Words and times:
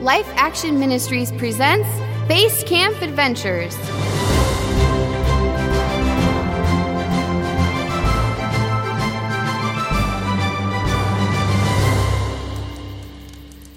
Life 0.00 0.28
Action 0.36 0.78
Ministries 0.78 1.32
presents 1.32 1.88
Base 2.28 2.62
Camp 2.62 3.02
Adventures. 3.02 3.76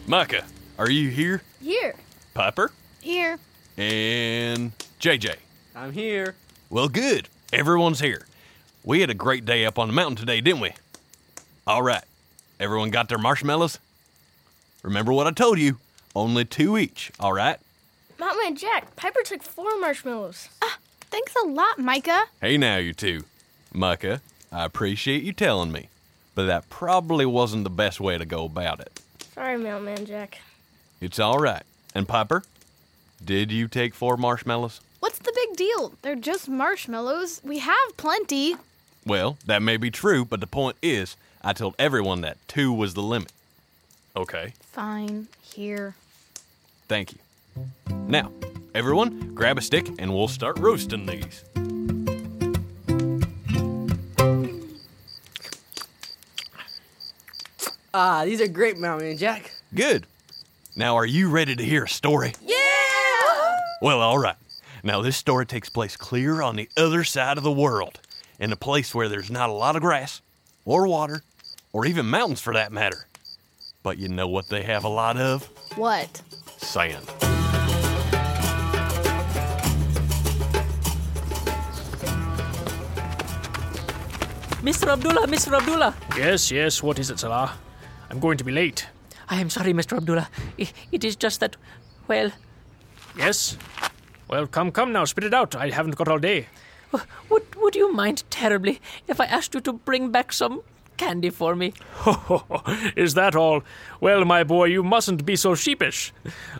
Micah, 0.05 0.45
are 0.77 0.91
you 0.91 1.09
here? 1.09 1.41
Here. 1.59 1.95
Piper? 2.35 2.71
Here. 3.01 3.39
And 3.77 4.73
JJ? 4.99 5.37
I'm 5.75 5.91
here. 5.91 6.35
Well, 6.69 6.87
good. 6.87 7.29
Everyone's 7.51 7.99
here. 7.99 8.27
We 8.83 9.01
had 9.01 9.09
a 9.09 9.15
great 9.15 9.43
day 9.43 9.65
up 9.65 9.79
on 9.79 9.87
the 9.87 9.93
mountain 9.93 10.17
today, 10.17 10.39
didn't 10.39 10.61
we? 10.61 10.73
All 11.65 11.81
right. 11.81 12.03
Everyone 12.61 12.91
got 12.91 13.09
their 13.09 13.17
marshmallows? 13.17 13.79
Remember 14.83 15.11
what 15.11 15.25
I 15.25 15.31
told 15.31 15.57
you. 15.57 15.79
Only 16.15 16.45
two 16.45 16.77
each, 16.77 17.11
all 17.19 17.33
right? 17.33 17.57
Mountain 18.19 18.55
Jack, 18.55 18.95
Piper 18.95 19.21
took 19.25 19.41
four 19.41 19.79
marshmallows. 19.79 20.47
Ah, 20.61 20.77
thanks 21.09 21.33
a 21.43 21.47
lot, 21.47 21.79
Micah. 21.79 22.25
Hey 22.39 22.57
now, 22.57 22.77
you 22.77 22.93
two. 22.93 23.23
Micah, 23.73 24.21
I 24.51 24.63
appreciate 24.63 25.23
you 25.23 25.33
telling 25.33 25.71
me, 25.71 25.89
but 26.35 26.45
that 26.45 26.69
probably 26.69 27.25
wasn't 27.25 27.63
the 27.63 27.71
best 27.71 27.99
way 27.99 28.19
to 28.19 28.25
go 28.25 28.45
about 28.45 28.79
it. 28.79 29.01
Sorry, 29.33 29.57
Mountain 29.57 30.05
Jack. 30.05 30.39
It's 30.99 31.17
all 31.17 31.39
right. 31.39 31.63
And 31.95 32.07
Piper, 32.07 32.43
did 33.25 33.51
you 33.51 33.69
take 33.69 33.95
four 33.95 34.17
marshmallows? 34.17 34.81
What's 34.99 35.17
the 35.17 35.33
big 35.33 35.57
deal? 35.57 35.93
They're 36.03 36.15
just 36.15 36.47
marshmallows. 36.47 37.41
We 37.43 37.57
have 37.57 37.97
plenty. 37.97 38.55
Well, 39.05 39.37
that 39.45 39.61
may 39.61 39.77
be 39.77 39.89
true, 39.91 40.25
but 40.25 40.39
the 40.39 40.47
point 40.47 40.77
is, 40.81 41.15
I 41.41 41.53
told 41.53 41.75
everyone 41.79 42.21
that 42.21 42.37
two 42.47 42.71
was 42.71 42.93
the 42.93 43.01
limit. 43.01 43.31
Okay, 44.15 44.53
Fine. 44.71 45.27
Here. 45.41 45.95
thank 46.87 47.13
you. 47.13 47.19
Now, 48.07 48.31
everyone, 48.75 49.33
grab 49.33 49.57
a 49.57 49.61
stick 49.61 49.87
and 49.99 50.13
we'll 50.13 50.27
start 50.27 50.59
roasting 50.59 51.05
these. 51.05 51.43
Ah, 57.93 58.23
these 58.25 58.39
are 58.41 58.47
great, 58.47 58.77
Mountain 58.77 59.17
Jack. 59.17 59.51
Good. 59.73 60.05
Now, 60.75 60.95
are 60.95 61.05
you 61.05 61.29
ready 61.29 61.55
to 61.55 61.63
hear 61.63 61.83
a 61.83 61.89
story? 61.89 62.33
Yeah! 62.41 62.55
Well, 63.81 63.99
all 63.99 64.17
right. 64.17 64.37
Now, 64.83 65.01
this 65.01 65.17
story 65.17 65.45
takes 65.45 65.69
place 65.69 65.97
clear 65.97 66.41
on 66.41 66.55
the 66.55 66.69
other 66.77 67.03
side 67.03 67.37
of 67.37 67.43
the 67.43 67.51
world, 67.51 67.99
in 68.41 68.51
a 68.51 68.55
place 68.55 68.93
where 68.95 69.07
there's 69.07 69.29
not 69.29 69.49
a 69.49 69.53
lot 69.53 69.75
of 69.75 69.83
grass, 69.83 70.19
or 70.65 70.87
water, 70.87 71.21
or 71.71 71.85
even 71.85 72.07
mountains 72.07 72.41
for 72.41 72.53
that 72.55 72.71
matter. 72.71 73.05
But 73.83 73.99
you 73.99 74.09
know 74.09 74.27
what 74.27 74.49
they 74.49 74.63
have 74.63 74.83
a 74.83 74.89
lot 74.89 75.15
of? 75.17 75.43
What? 75.77 76.21
Sand. 76.57 77.07
Mr. 84.63 84.87
Abdullah, 84.91 85.27
Mr. 85.27 85.57
Abdullah. 85.57 85.95
Yes, 86.15 86.51
yes, 86.51 86.83
what 86.83 86.99
is 86.99 87.09
it, 87.09 87.19
Salah? 87.19 87.53
I'm 88.09 88.19
going 88.19 88.37
to 88.37 88.43
be 88.43 88.51
late. 88.51 88.87
I 89.27 89.39
am 89.41 89.49
sorry, 89.49 89.73
Mr. 89.73 89.97
Abdullah. 89.97 90.29
I- 90.59 90.69
It 90.91 91.03
is 91.03 91.15
just 91.15 91.39
that, 91.39 91.55
well, 92.07 92.31
Yes? 93.17 93.57
Well, 94.29 94.47
come, 94.47 94.71
come 94.71 94.93
now, 94.93 95.03
spit 95.03 95.25
it 95.25 95.33
out. 95.33 95.53
I 95.55 95.69
haven't 95.69 95.95
got 95.97 96.07
all 96.07 96.17
day. 96.19 96.47
Would, 97.29 97.55
would 97.55 97.75
you 97.75 97.93
mind 97.93 98.23
terribly 98.29 98.81
if 99.07 99.19
I 99.19 99.25
asked 99.25 99.53
you 99.53 99.61
to 99.61 99.73
bring 99.73 100.11
back 100.11 100.33
some 100.33 100.61
candy 100.97 101.29
for 101.29 101.55
me? 101.55 101.73
is 102.95 103.15
that 103.15 103.35
all? 103.35 103.63
Well, 103.99 104.23
my 104.25 104.43
boy, 104.43 104.65
you 104.65 104.83
mustn't 104.83 105.25
be 105.25 105.35
so 105.35 105.55
sheepish. 105.55 106.13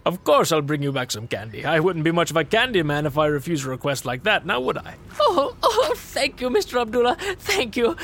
Of 0.06 0.24
course, 0.24 0.52
I'll 0.52 0.62
bring 0.62 0.82
you 0.82 0.92
back 0.92 1.12
some 1.12 1.28
candy. 1.28 1.64
I 1.66 1.80
wouldn't 1.80 2.06
be 2.06 2.12
much 2.12 2.32
of 2.32 2.38
a 2.38 2.44
candy 2.44 2.82
man 2.84 3.06
if 3.06 3.18
I 3.18 3.28
refused 3.28 3.66
a 3.66 3.70
request 3.70 4.06
like 4.06 4.24
that, 4.24 4.46
now 4.46 4.59
would 4.59 4.78
I? 4.78 4.96
Oh, 5.19 5.56
oh, 5.62 5.94
thank 5.96 6.42
you, 6.42 6.50
Mr. 6.50 6.81
Abdullah. 6.81 7.18
Thank 7.38 7.78
you. 7.78 7.96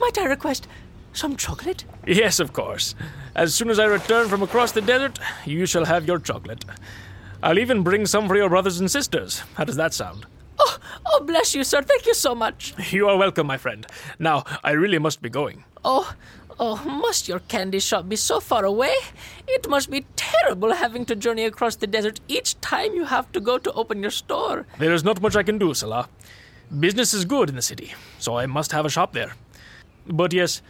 Might 0.00 0.18
I 0.18 0.24
request 0.24 0.66
some 1.12 1.36
chocolate? 1.36 1.84
Yes, 2.06 2.40
of 2.40 2.52
course. 2.52 2.94
As 3.36 3.54
soon 3.54 3.70
as 3.70 3.78
I 3.78 3.84
return 3.84 4.28
from 4.28 4.42
across 4.42 4.72
the 4.72 4.80
desert, 4.80 5.18
you 5.44 5.66
shall 5.66 5.84
have 5.84 6.06
your 6.06 6.18
chocolate. 6.18 6.64
I'll 7.42 7.58
even 7.58 7.82
bring 7.82 8.06
some 8.06 8.26
for 8.26 8.36
your 8.36 8.48
brothers 8.48 8.80
and 8.80 8.90
sisters. 8.90 9.42
How 9.54 9.64
does 9.64 9.76
that 9.76 9.94
sound? 9.94 10.26
Oh, 10.66 10.78
oh, 11.12 11.20
bless 11.24 11.54
you, 11.54 11.62
sir. 11.62 11.82
Thank 11.82 12.06
you 12.06 12.14
so 12.14 12.34
much. 12.34 12.74
You 12.92 13.08
are 13.08 13.16
welcome, 13.18 13.46
my 13.46 13.58
friend. 13.58 13.86
Now, 14.18 14.44
I 14.62 14.70
really 14.72 14.98
must 14.98 15.20
be 15.20 15.28
going. 15.28 15.64
Oh, 15.84 16.14
oh, 16.58 16.76
must 16.84 17.28
your 17.28 17.40
candy 17.40 17.80
shop 17.80 18.08
be 18.08 18.16
so 18.16 18.40
far 18.40 18.64
away? 18.64 18.94
It 19.46 19.68
must 19.68 19.90
be 19.90 20.06
terrible 20.16 20.72
having 20.72 21.04
to 21.06 21.16
journey 21.16 21.44
across 21.44 21.76
the 21.76 21.86
desert 21.86 22.20
each 22.28 22.58
time 22.60 22.94
you 22.94 23.04
have 23.04 23.30
to 23.32 23.40
go 23.40 23.58
to 23.58 23.72
open 23.72 24.00
your 24.00 24.10
store. 24.10 24.66
There 24.78 24.94
is 24.94 25.04
not 25.04 25.20
much 25.20 25.36
I 25.36 25.42
can 25.42 25.58
do, 25.58 25.74
Salah. 25.74 26.08
Business 26.80 27.12
is 27.12 27.26
good 27.26 27.50
in 27.50 27.56
the 27.56 27.62
city, 27.62 27.92
so 28.18 28.38
I 28.38 28.46
must 28.46 28.72
have 28.72 28.86
a 28.86 28.90
shop 28.90 29.12
there. 29.12 29.34
But 30.06 30.32
yes, 30.32 30.62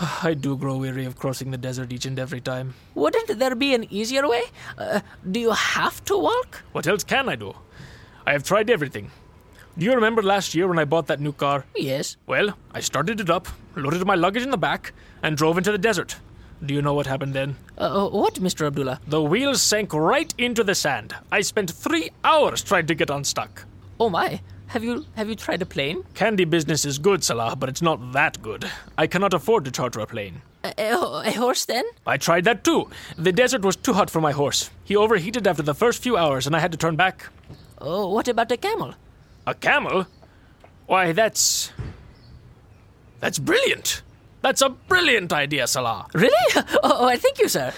I 0.22 0.34
do 0.34 0.56
grow 0.56 0.76
weary 0.76 1.06
of 1.06 1.16
crossing 1.16 1.50
the 1.50 1.56
desert 1.58 1.92
each 1.92 2.04
and 2.04 2.18
every 2.18 2.40
time. 2.40 2.74
Wouldn't 2.94 3.38
there 3.38 3.54
be 3.54 3.74
an 3.74 3.86
easier 3.92 4.28
way? 4.28 4.42
Uh, 4.76 5.00
do 5.30 5.40
you 5.40 5.52
have 5.52 6.04
to 6.04 6.18
walk? 6.18 6.62
What 6.72 6.86
else 6.86 7.04
can 7.04 7.28
I 7.28 7.36
do? 7.36 7.54
I 8.26 8.32
have 8.32 8.44
tried 8.44 8.68
everything. 8.70 9.10
Do 9.78 9.84
you 9.86 9.94
remember 9.94 10.22
last 10.22 10.54
year 10.54 10.68
when 10.68 10.78
I 10.78 10.84
bought 10.84 11.06
that 11.06 11.20
new 11.20 11.32
car? 11.32 11.64
Yes. 11.76 12.16
Well, 12.26 12.56
I 12.74 12.80
started 12.80 13.20
it 13.20 13.30
up, 13.30 13.48
loaded 13.76 14.06
my 14.06 14.14
luggage 14.14 14.42
in 14.42 14.50
the 14.50 14.58
back, 14.58 14.92
and 15.22 15.36
drove 15.36 15.56
into 15.58 15.72
the 15.72 15.78
desert. 15.78 16.16
Do 16.64 16.74
you 16.74 16.82
know 16.82 16.92
what 16.92 17.06
happened 17.06 17.32
then? 17.32 17.56
Uh, 17.78 18.08
what, 18.08 18.34
Mr. 18.34 18.66
Abdullah? 18.66 19.00
The 19.06 19.22
wheels 19.22 19.62
sank 19.62 19.94
right 19.94 20.32
into 20.36 20.62
the 20.62 20.74
sand. 20.74 21.14
I 21.32 21.40
spent 21.40 21.70
three 21.70 22.10
hours 22.22 22.62
trying 22.62 22.86
to 22.86 22.94
get 22.94 23.08
unstuck. 23.08 23.64
Oh 23.98 24.10
my. 24.10 24.40
Have 24.68 24.84
you 24.84 25.04
have 25.16 25.28
you 25.28 25.34
tried 25.34 25.62
a 25.62 25.66
plane? 25.66 26.04
Candy 26.14 26.44
business 26.44 26.84
is 26.84 26.98
good, 26.98 27.24
Salah, 27.24 27.56
but 27.56 27.68
it's 27.68 27.82
not 27.82 28.12
that 28.12 28.40
good. 28.40 28.70
I 28.96 29.08
cannot 29.08 29.34
afford 29.34 29.64
to 29.64 29.70
charter 29.72 29.98
a 30.00 30.06
plane. 30.06 30.42
A, 30.62 30.72
a, 30.78 31.22
a 31.26 31.32
horse 31.32 31.64
then? 31.64 31.84
I 32.06 32.18
tried 32.18 32.44
that 32.44 32.62
too. 32.62 32.88
The 33.18 33.32
desert 33.32 33.62
was 33.62 33.74
too 33.74 33.94
hot 33.94 34.10
for 34.10 34.20
my 34.20 34.30
horse. 34.30 34.70
He 34.84 34.94
overheated 34.94 35.46
after 35.48 35.62
the 35.62 35.74
first 35.74 36.02
few 36.02 36.16
hours, 36.16 36.46
and 36.46 36.54
I 36.54 36.60
had 36.60 36.70
to 36.70 36.78
turn 36.78 36.94
back. 36.94 37.26
Oh, 37.80 38.08
what 38.12 38.28
about 38.28 38.52
a 38.52 38.56
camel? 38.56 38.94
A 39.50 39.54
camel? 39.54 40.06
Why, 40.86 41.10
that's. 41.10 41.72
That's 43.18 43.40
brilliant! 43.40 44.02
That's 44.42 44.62
a 44.62 44.68
brilliant 44.68 45.32
idea, 45.32 45.66
Salah. 45.66 46.06
Really? 46.14 46.36
Oh, 46.84 47.04
I 47.04 47.16
thank 47.16 47.40
you, 47.40 47.48
sir. 47.48 47.72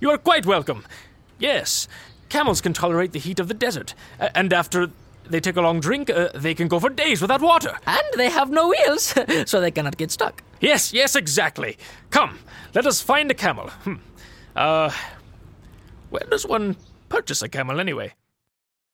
You 0.00 0.10
are 0.10 0.16
quite 0.16 0.46
welcome. 0.46 0.86
Yes, 1.38 1.86
camels 2.30 2.62
can 2.62 2.72
tolerate 2.72 3.12
the 3.12 3.18
heat 3.18 3.40
of 3.40 3.48
the 3.48 3.52
desert, 3.52 3.94
and 4.18 4.54
after 4.54 4.88
they 5.28 5.38
take 5.38 5.56
a 5.56 5.60
long 5.60 5.80
drink, 5.80 6.08
uh, 6.08 6.30
they 6.34 6.54
can 6.54 6.66
go 6.66 6.80
for 6.80 6.88
days 6.88 7.20
without 7.20 7.42
water. 7.42 7.76
And 7.86 8.06
they 8.16 8.30
have 8.30 8.50
no 8.50 8.68
wheels, 8.68 9.14
so 9.44 9.60
they 9.60 9.70
cannot 9.70 9.98
get 9.98 10.10
stuck. 10.10 10.42
Yes, 10.62 10.94
yes, 10.94 11.14
exactly. 11.14 11.76
Come, 12.08 12.38
let 12.74 12.86
us 12.86 13.02
find 13.02 13.30
a 13.30 13.34
camel. 13.34 13.68
Hmm. 13.84 13.96
Uh, 14.56 14.90
where 16.08 16.26
does 16.30 16.46
one 16.46 16.76
purchase 17.10 17.42
a 17.42 17.50
camel 17.50 17.80
anyway? 17.80 18.14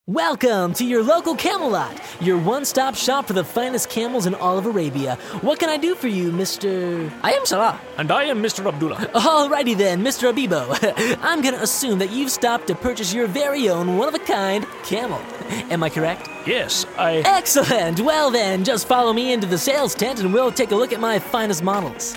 Welcome 0.07 0.75
to 0.75 0.85
your 0.85 1.03
local 1.03 1.35
Camelot, 1.35 1.99
your 2.21 2.37
one 2.37 2.67
stop 2.67 2.95
shop 2.95 3.27
for 3.27 3.33
the 3.33 3.43
finest 3.43 3.89
camels 3.89 4.27
in 4.27 4.35
all 4.35 4.59
of 4.59 4.67
Arabia. 4.67 5.15
What 5.41 5.59
can 5.59 5.71
I 5.71 5.79
do 5.79 5.95
for 5.95 6.09
you, 6.09 6.31
Mr. 6.31 7.11
I 7.23 7.33
am 7.33 7.47
Salah. 7.47 7.81
And 7.97 8.11
I 8.13 8.25
am 8.25 8.43
Mr. 8.43 8.67
Abdullah. 8.67 8.97
Alrighty 9.15 9.75
then, 9.75 10.05
Mr. 10.05 10.31
Abibo. 10.31 11.19
I'm 11.23 11.41
gonna 11.41 11.57
assume 11.57 11.99
that 12.01 12.11
you've 12.11 12.31
stopped 12.31 12.67
to 12.67 12.75
purchase 12.75 13.15
your 13.15 13.27
very 13.27 13.71
own 13.71 13.97
one 13.97 14.09
of 14.09 14.15
a 14.15 14.19
kind 14.19 14.67
camel. 14.83 15.23
Am 15.71 15.83
I 15.83 15.89
correct? 15.89 16.29
Yes, 16.47 16.85
I. 16.99 17.23
Excellent! 17.25 18.01
Well 18.01 18.31
then, 18.31 18.63
just 18.63 18.87
follow 18.87 19.15
me 19.15 19.33
into 19.33 19.47
the 19.47 19.57
sales 19.57 19.95
tent 19.95 20.21
and 20.21 20.35
we'll 20.35 20.53
take 20.53 20.73
a 20.73 20.77
look 20.77 20.93
at 20.93 21.01
my 21.01 21.19
finest 21.19 21.63
models. 21.63 22.15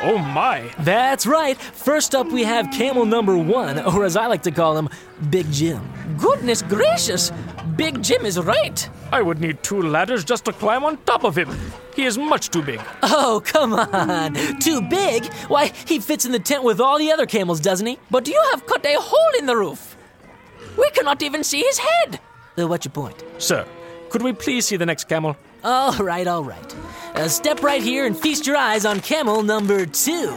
Oh 0.00 0.18
my! 0.18 0.70
That's 0.78 1.26
right! 1.26 1.56
First 1.60 2.14
up, 2.14 2.30
we 2.30 2.44
have 2.44 2.70
camel 2.70 3.04
number 3.04 3.36
one, 3.36 3.80
or 3.80 4.04
as 4.04 4.16
I 4.16 4.26
like 4.26 4.42
to 4.44 4.50
call 4.50 4.76
him, 4.76 4.88
Big 5.30 5.50
Jim. 5.50 5.82
Goodness 6.18 6.62
gracious! 6.62 7.32
Big 7.76 8.02
Jim 8.02 8.24
is 8.24 8.38
right. 8.38 8.88
I 9.12 9.22
would 9.22 9.40
need 9.40 9.62
two 9.62 9.82
ladders 9.82 10.24
just 10.24 10.44
to 10.44 10.52
climb 10.52 10.84
on 10.84 10.98
top 11.04 11.24
of 11.24 11.36
him. 11.36 11.48
He 11.96 12.04
is 12.04 12.16
much 12.16 12.50
too 12.50 12.62
big. 12.62 12.80
Oh, 13.02 13.42
come 13.44 13.72
on! 13.72 14.34
Too 14.60 14.80
big? 14.82 15.32
Why, 15.48 15.72
he 15.86 15.98
fits 15.98 16.24
in 16.24 16.32
the 16.32 16.38
tent 16.38 16.62
with 16.62 16.80
all 16.80 16.98
the 16.98 17.10
other 17.10 17.26
camels, 17.26 17.58
doesn't 17.60 17.86
he? 17.86 17.98
But 18.10 18.28
you 18.28 18.40
have 18.52 18.66
cut 18.66 18.86
a 18.86 18.96
hole 19.00 19.38
in 19.38 19.46
the 19.46 19.56
roof. 19.56 19.96
We 20.76 20.90
cannot 20.90 21.22
even 21.22 21.42
see 21.42 21.62
his 21.62 21.78
head. 21.78 22.20
Uh, 22.56 22.68
what's 22.68 22.84
your 22.84 22.92
point? 22.92 23.22
Sir, 23.38 23.66
could 24.10 24.22
we 24.22 24.32
please 24.32 24.66
see 24.66 24.76
the 24.76 24.86
next 24.86 25.08
camel? 25.08 25.36
All 25.64 25.92
right, 25.98 26.26
all 26.26 26.44
right. 26.44 26.74
Uh, 27.14 27.28
step 27.28 27.62
right 27.62 27.82
here 27.82 28.06
and 28.06 28.16
feast 28.16 28.46
your 28.46 28.56
eyes 28.56 28.84
on 28.84 29.00
camel 29.00 29.42
number 29.42 29.86
two. 29.86 30.36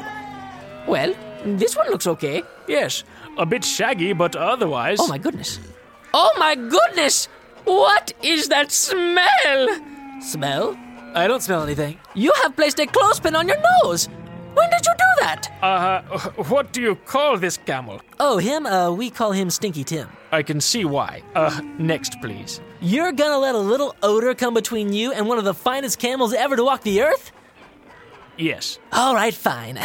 Well, 0.88 1.14
this 1.46 1.76
one 1.76 1.90
looks 1.90 2.08
okay. 2.08 2.44
Yes, 2.68 3.04
a 3.38 3.46
bit 3.46 3.64
shaggy, 3.64 4.14
but 4.14 4.36
otherwise. 4.36 4.98
Oh 5.00 5.08
my 5.08 5.18
goodness. 5.18 5.60
Oh 6.14 6.34
my 6.38 6.56
goodness! 6.56 7.28
What 7.66 8.14
is 8.22 8.50
that 8.50 8.72
smell? 8.72 9.68
Smell? 10.22 10.78
I 11.14 11.28
don't 11.28 11.42
smell 11.42 11.64
anything. 11.64 12.00
You 12.16 12.32
have 12.42 12.56
placed 12.56 12.80
a 12.80 12.86
clothespin 12.88 13.36
on 13.36 13.48
your 13.48 13.58
nose. 13.84 14.08
When 14.54 14.70
did 14.70 14.86
you 14.86 14.94
do 14.98 15.22
that? 15.22 15.48
Uh, 15.62 16.02
what 16.50 16.74
do 16.74 16.82
you 16.82 16.96
call 16.96 17.38
this 17.38 17.58
camel? 17.58 18.02
Oh, 18.20 18.38
him? 18.38 18.66
Uh, 18.66 18.92
we 18.92 19.10
call 19.10 19.32
him 19.32 19.50
Stinky 19.50 19.84
Tim. 19.84 20.10
I 20.32 20.44
can 20.44 20.60
see 20.60 20.84
why. 20.84 21.22
Uh, 21.36 21.62
next, 21.78 22.20
please. 22.22 22.60
You're 22.82 23.12
gonna 23.12 23.38
let 23.38 23.54
a 23.54 23.60
little 23.60 23.96
odor 24.02 24.34
come 24.34 24.56
between 24.56 24.92
you 24.92 25.12
and 25.12 25.28
one 25.28 25.38
of 25.38 25.44
the 25.44 25.54
finest 25.54 26.00
camels 26.00 26.34
ever 26.34 26.56
to 26.56 26.64
walk 26.64 26.82
the 26.82 27.04
earth? 27.04 27.32
Yes. 28.38 28.80
All 28.92 29.14
right, 29.14 29.34
fine. 29.34 29.80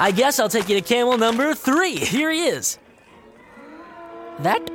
I 0.00 0.10
guess 0.10 0.40
I'll 0.40 0.48
take 0.48 0.68
you 0.68 0.74
to 0.74 0.82
camel 0.82 1.16
number 1.16 1.54
three. 1.54 1.94
Here 1.96 2.32
he 2.32 2.46
is. 2.46 2.78
That 4.40 4.68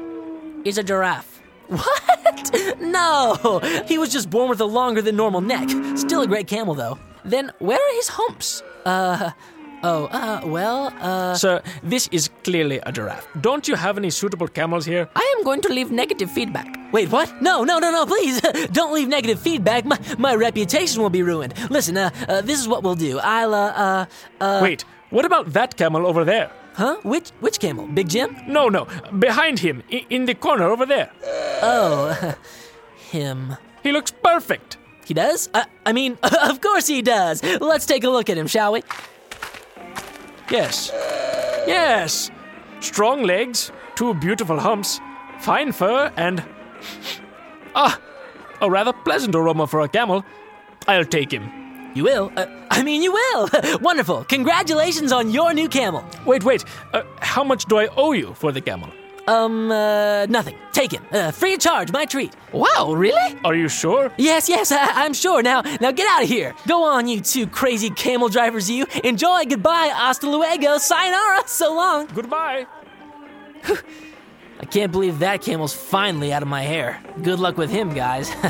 is 0.63 0.77
a 0.77 0.83
giraffe. 0.83 1.41
What? 1.69 2.79
No! 2.79 3.59
He 3.85 3.97
was 3.97 4.11
just 4.11 4.29
born 4.29 4.49
with 4.49 4.61
a 4.61 4.65
longer 4.65 5.01
than 5.01 5.15
normal 5.15 5.41
neck. 5.41 5.69
Still 5.97 6.21
a 6.21 6.27
great 6.27 6.47
camel, 6.47 6.73
though. 6.73 6.97
Then 7.25 7.51
where 7.59 7.77
are 7.77 7.95
his 7.95 8.07
humps? 8.07 8.63
Uh, 8.85 9.31
oh, 9.83 10.05
uh, 10.11 10.41
well, 10.45 10.93
uh. 10.99 11.33
Sir, 11.35 11.61
this 11.83 12.07
is 12.11 12.29
clearly 12.43 12.79
a 12.85 12.91
giraffe. 12.91 13.27
Don't 13.41 13.67
you 13.67 13.75
have 13.75 13.97
any 13.97 14.09
suitable 14.09 14.47
camels 14.47 14.85
here? 14.85 15.07
I 15.15 15.35
am 15.37 15.43
going 15.43 15.61
to 15.61 15.69
leave 15.69 15.91
negative 15.91 16.31
feedback. 16.31 16.67
Wait, 16.91 17.11
what? 17.11 17.41
No, 17.41 17.63
no, 17.63 17.79
no, 17.79 17.91
no, 17.91 18.05
please! 18.05 18.41
Don't 18.71 18.93
leave 18.93 19.07
negative 19.07 19.39
feedback. 19.39 19.85
My, 19.85 19.99
my 20.17 20.35
reputation 20.35 21.01
will 21.01 21.09
be 21.09 21.21
ruined. 21.23 21.53
Listen, 21.69 21.97
uh, 21.97 22.09
uh, 22.27 22.41
this 22.41 22.59
is 22.59 22.67
what 22.67 22.83
we'll 22.83 22.95
do. 22.95 23.19
I'll, 23.19 23.53
uh, 23.53 23.71
uh, 23.71 24.05
uh. 24.41 24.59
Wait, 24.63 24.83
what 25.09 25.25
about 25.25 25.53
that 25.53 25.75
camel 25.77 26.05
over 26.05 26.23
there? 26.25 26.51
Huh? 26.73 26.97
Which, 27.03 27.29
which 27.41 27.59
camel? 27.59 27.87
Big 27.87 28.07
Jim? 28.09 28.35
No, 28.47 28.69
no, 28.69 28.87
behind 29.19 29.59
him, 29.59 29.83
i- 29.91 30.05
in 30.09 30.25
the 30.25 30.33
corner 30.35 30.69
over 30.69 30.85
there. 30.85 31.11
Oh, 31.61 32.35
him. 33.11 33.55
He 33.83 33.91
looks 33.91 34.11
perfect. 34.11 34.77
He 35.05 35.13
does? 35.13 35.49
Uh, 35.53 35.63
I 35.85 35.91
mean, 35.93 36.17
of 36.23 36.61
course 36.61 36.87
he 36.87 37.01
does. 37.01 37.43
Let's 37.43 37.85
take 37.85 38.03
a 38.03 38.09
look 38.09 38.29
at 38.29 38.37
him, 38.37 38.47
shall 38.47 38.71
we? 38.73 38.83
Yes. 40.51 40.91
Yes. 41.67 42.31
Strong 42.79 43.23
legs, 43.23 43.71
two 43.95 44.13
beautiful 44.15 44.59
humps, 44.59 44.99
fine 45.39 45.71
fur, 45.71 46.11
and. 46.15 46.43
Ah, 47.75 47.99
a 48.61 48.69
rather 48.69 48.91
pleasant 48.91 49.35
aroma 49.35 49.67
for 49.67 49.81
a 49.81 49.87
camel. 49.87 50.25
I'll 50.87 51.05
take 51.05 51.31
him. 51.31 51.91
You 51.93 52.03
will? 52.03 52.31
Uh, 52.35 52.47
I 52.71 52.81
mean, 52.81 53.03
you 53.03 53.13
will! 53.13 53.49
Wonderful! 53.81 54.23
Congratulations 54.23 55.11
on 55.11 55.29
your 55.29 55.53
new 55.53 55.69
camel! 55.69 56.03
Wait, 56.25 56.43
wait. 56.43 56.65
Uh, 56.93 57.03
how 57.21 57.43
much 57.43 57.65
do 57.65 57.77
I 57.77 57.87
owe 57.95 58.13
you 58.13 58.33
for 58.33 58.51
the 58.51 58.59
camel? 58.59 58.89
Um, 59.27 59.71
uh, 59.71 60.25
nothing. 60.27 60.55
Take 60.71 60.91
him. 60.91 61.03
Uh, 61.11 61.31
free 61.31 61.53
of 61.53 61.59
charge, 61.59 61.91
my 61.91 62.05
treat. 62.05 62.33
Wow, 62.51 62.93
really? 62.95 63.39
Are 63.43 63.53
you 63.55 63.67
sure? 63.67 64.11
Yes, 64.17 64.49
yes, 64.49 64.71
I- 64.71 65.05
I'm 65.05 65.13
sure. 65.13 65.41
Now, 65.43 65.61
now 65.81 65.91
get 65.91 66.07
out 66.07 66.23
of 66.23 66.29
here. 66.29 66.55
Go 66.67 66.83
on, 66.83 67.07
you 67.07 67.21
two 67.21 67.45
crazy 67.47 67.89
camel 67.89 68.29
drivers, 68.29 68.69
you. 68.69 68.85
Enjoy, 69.03 69.45
goodbye, 69.45 69.91
hasta 69.93 70.27
luego, 70.29 70.77
sayonara, 70.77 71.43
so 71.47 71.73
long. 71.75 72.07
Goodbye. 72.07 72.65
I 74.61 74.65
can't 74.65 74.91
believe 74.91 75.19
that 75.19 75.41
camel's 75.41 75.73
finally 75.73 76.33
out 76.33 76.41
of 76.41 76.47
my 76.49 76.61
hair. 76.63 77.01
Good 77.21 77.39
luck 77.39 77.57
with 77.57 77.69
him, 77.69 77.93
guys. 77.93 78.29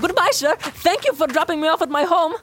Goodbye, 0.00 0.30
sir. 0.32 0.56
Thank 0.58 1.04
you 1.04 1.12
for 1.12 1.26
dropping 1.26 1.60
me 1.60 1.68
off 1.68 1.82
at 1.82 1.90
my 1.90 2.04
home. 2.04 2.34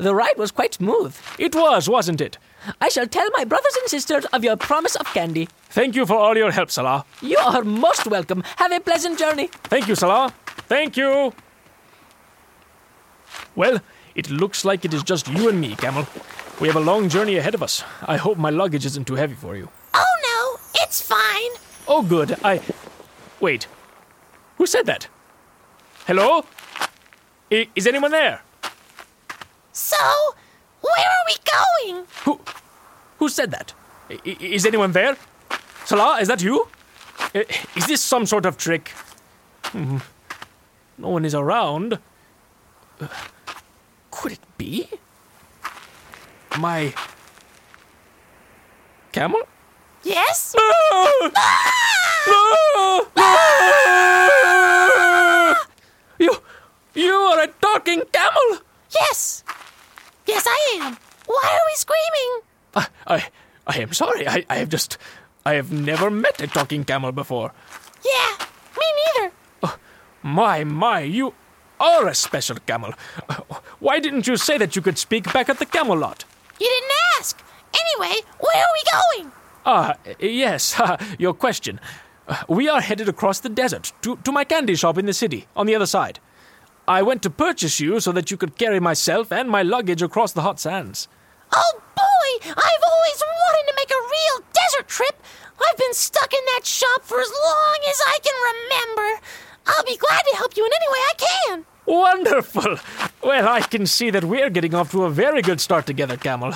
The 0.00 0.14
ride 0.14 0.38
was 0.38 0.50
quite 0.50 0.72
smooth. 0.74 1.14
It 1.38 1.54
was, 1.54 1.86
wasn't 1.86 2.22
it? 2.22 2.38
I 2.80 2.88
shall 2.88 3.06
tell 3.06 3.28
my 3.36 3.44
brothers 3.44 3.76
and 3.80 3.88
sisters 3.90 4.24
of 4.32 4.42
your 4.42 4.56
promise 4.56 4.96
of 4.96 5.04
candy. 5.12 5.46
Thank 5.68 5.94
you 5.94 6.06
for 6.06 6.14
all 6.16 6.34
your 6.38 6.50
help, 6.50 6.70
Salah. 6.70 7.04
You 7.20 7.36
are 7.36 7.62
most 7.62 8.06
welcome. 8.06 8.42
Have 8.56 8.72
a 8.72 8.80
pleasant 8.80 9.18
journey. 9.18 9.48
Thank 9.64 9.88
you, 9.88 9.94
Salah. 9.94 10.32
Thank 10.68 10.96
you. 10.96 11.34
Well, 13.54 13.80
it 14.14 14.30
looks 14.30 14.64
like 14.64 14.86
it 14.86 14.94
is 14.94 15.02
just 15.02 15.28
you 15.28 15.50
and 15.50 15.60
me, 15.60 15.76
Camel. 15.76 16.06
We 16.60 16.68
have 16.68 16.76
a 16.76 16.80
long 16.80 17.10
journey 17.10 17.36
ahead 17.36 17.54
of 17.54 17.62
us. 17.62 17.84
I 18.06 18.16
hope 18.16 18.38
my 18.38 18.50
luggage 18.50 18.86
isn't 18.86 19.06
too 19.06 19.16
heavy 19.16 19.34
for 19.34 19.54
you. 19.54 19.68
Oh 19.92 20.14
no, 20.22 20.82
it's 20.82 21.02
fine. 21.02 21.50
Oh, 21.86 22.02
good. 22.02 22.38
I. 22.42 22.62
Wait. 23.38 23.66
Who 24.56 24.66
said 24.66 24.86
that? 24.86 25.08
Hello? 26.06 26.46
I- 27.52 27.68
is 27.74 27.86
anyone 27.86 28.12
there? 28.12 28.40
So, 29.80 29.96
where 30.82 31.06
are 31.16 31.24
we 31.26 31.36
going? 31.56 32.04
Who. 32.24 32.38
Who 33.18 33.28
said 33.30 33.50
that? 33.52 33.72
I- 34.10 34.20
is 34.40 34.66
anyone 34.66 34.92
there? 34.92 35.16
Salah, 35.86 36.20
is 36.20 36.28
that 36.28 36.42
you? 36.42 36.68
I- 37.34 37.46
Is 37.76 37.86
this 37.86 38.00
some 38.02 38.26
sort 38.26 38.44
of 38.46 38.56
trick? 38.58 38.88
Hmm. 39.72 39.98
No 40.98 41.08
one 41.08 41.24
is 41.24 41.34
around. 41.34 41.98
Uh, 43.00 43.06
Could 44.10 44.32
it 44.32 44.40
be? 44.58 44.86
My. 46.58 46.92
Camel? 49.12 49.40
Yes? 50.02 50.54
No! 50.58 51.30
No! 52.26 53.06
No! 53.16 55.54
You. 56.18 56.36
You 56.94 57.12
are 57.14 57.40
a 57.40 57.46
talking 57.62 58.02
camel! 58.12 58.58
Yes. 58.92 59.44
Yes, 60.30 60.44
I 60.46 60.78
am. 60.82 60.96
Why 61.26 61.46
are 61.56 61.66
we 61.70 61.74
screaming? 61.74 62.32
I. 62.74 62.86
I, 63.06 63.28
I 63.66 63.78
am 63.80 63.92
sorry. 63.92 64.26
I, 64.28 64.44
I 64.48 64.56
have 64.56 64.68
just. 64.68 64.96
I 65.44 65.54
have 65.54 65.72
never 65.72 66.10
met 66.10 66.40
a 66.40 66.46
talking 66.46 66.84
camel 66.84 67.12
before. 67.12 67.52
Yeah, 68.04 68.46
me 68.78 68.86
neither. 69.00 69.32
My, 70.22 70.64
my, 70.64 71.00
you 71.00 71.34
are 71.78 72.06
a 72.06 72.14
special 72.14 72.56
camel. 72.66 72.92
Why 73.78 73.98
didn't 74.00 74.26
you 74.26 74.36
say 74.36 74.58
that 74.58 74.76
you 74.76 74.82
could 74.82 74.98
speak 74.98 75.32
back 75.32 75.48
at 75.48 75.58
the 75.58 75.66
camel 75.66 75.96
lot? 75.96 76.24
You 76.60 76.68
didn't 76.68 76.92
ask. 77.18 77.42
Anyway, 77.82 78.20
where 78.38 78.62
are 78.64 78.74
we 78.74 78.82
going? 79.22 79.32
Ah, 79.64 79.94
yes, 80.20 80.78
your 81.18 81.34
question. 81.34 81.80
Uh, 82.28 82.36
We 82.48 82.68
are 82.68 82.80
headed 82.82 83.08
across 83.08 83.40
the 83.40 83.48
desert 83.48 83.92
to, 84.02 84.16
to 84.24 84.32
my 84.32 84.44
candy 84.44 84.74
shop 84.76 84.98
in 84.98 85.06
the 85.06 85.14
city, 85.14 85.46
on 85.56 85.66
the 85.66 85.74
other 85.74 85.86
side. 85.86 86.18
I 86.90 87.02
went 87.02 87.22
to 87.22 87.30
purchase 87.30 87.78
you 87.78 88.00
so 88.00 88.10
that 88.10 88.32
you 88.32 88.36
could 88.36 88.58
carry 88.58 88.80
myself 88.80 89.30
and 89.30 89.48
my 89.48 89.62
luggage 89.62 90.02
across 90.02 90.32
the 90.32 90.42
hot 90.42 90.58
sands. 90.58 91.06
Oh 91.54 91.80
boy, 91.94 92.50
I've 92.50 92.84
always 92.92 93.22
wanted 93.22 93.70
to 93.70 93.74
make 93.76 93.92
a 93.92 94.02
real 94.10 94.44
desert 94.52 94.88
trip. 94.88 95.22
I've 95.64 95.76
been 95.78 95.94
stuck 95.94 96.34
in 96.34 96.40
that 96.54 96.66
shop 96.66 97.04
for 97.04 97.20
as 97.20 97.30
long 97.30 97.78
as 97.88 98.00
I 98.04 98.18
can 98.24 98.34
remember. 98.50 99.24
I'll 99.68 99.84
be 99.84 99.96
glad 99.98 100.22
to 100.32 100.36
help 100.36 100.56
you 100.56 100.66
in 100.66 100.72
any 100.74 100.88
way 100.90 100.98
I 100.98 101.14
can. 101.26 101.66
Wonderful! 101.86 102.78
Well, 103.22 103.48
I 103.48 103.60
can 103.60 103.86
see 103.86 104.10
that 104.10 104.24
we're 104.24 104.50
getting 104.50 104.74
off 104.74 104.90
to 104.90 105.04
a 105.04 105.10
very 105.10 105.42
good 105.42 105.60
start 105.60 105.86
together, 105.86 106.16
Camel. 106.16 106.54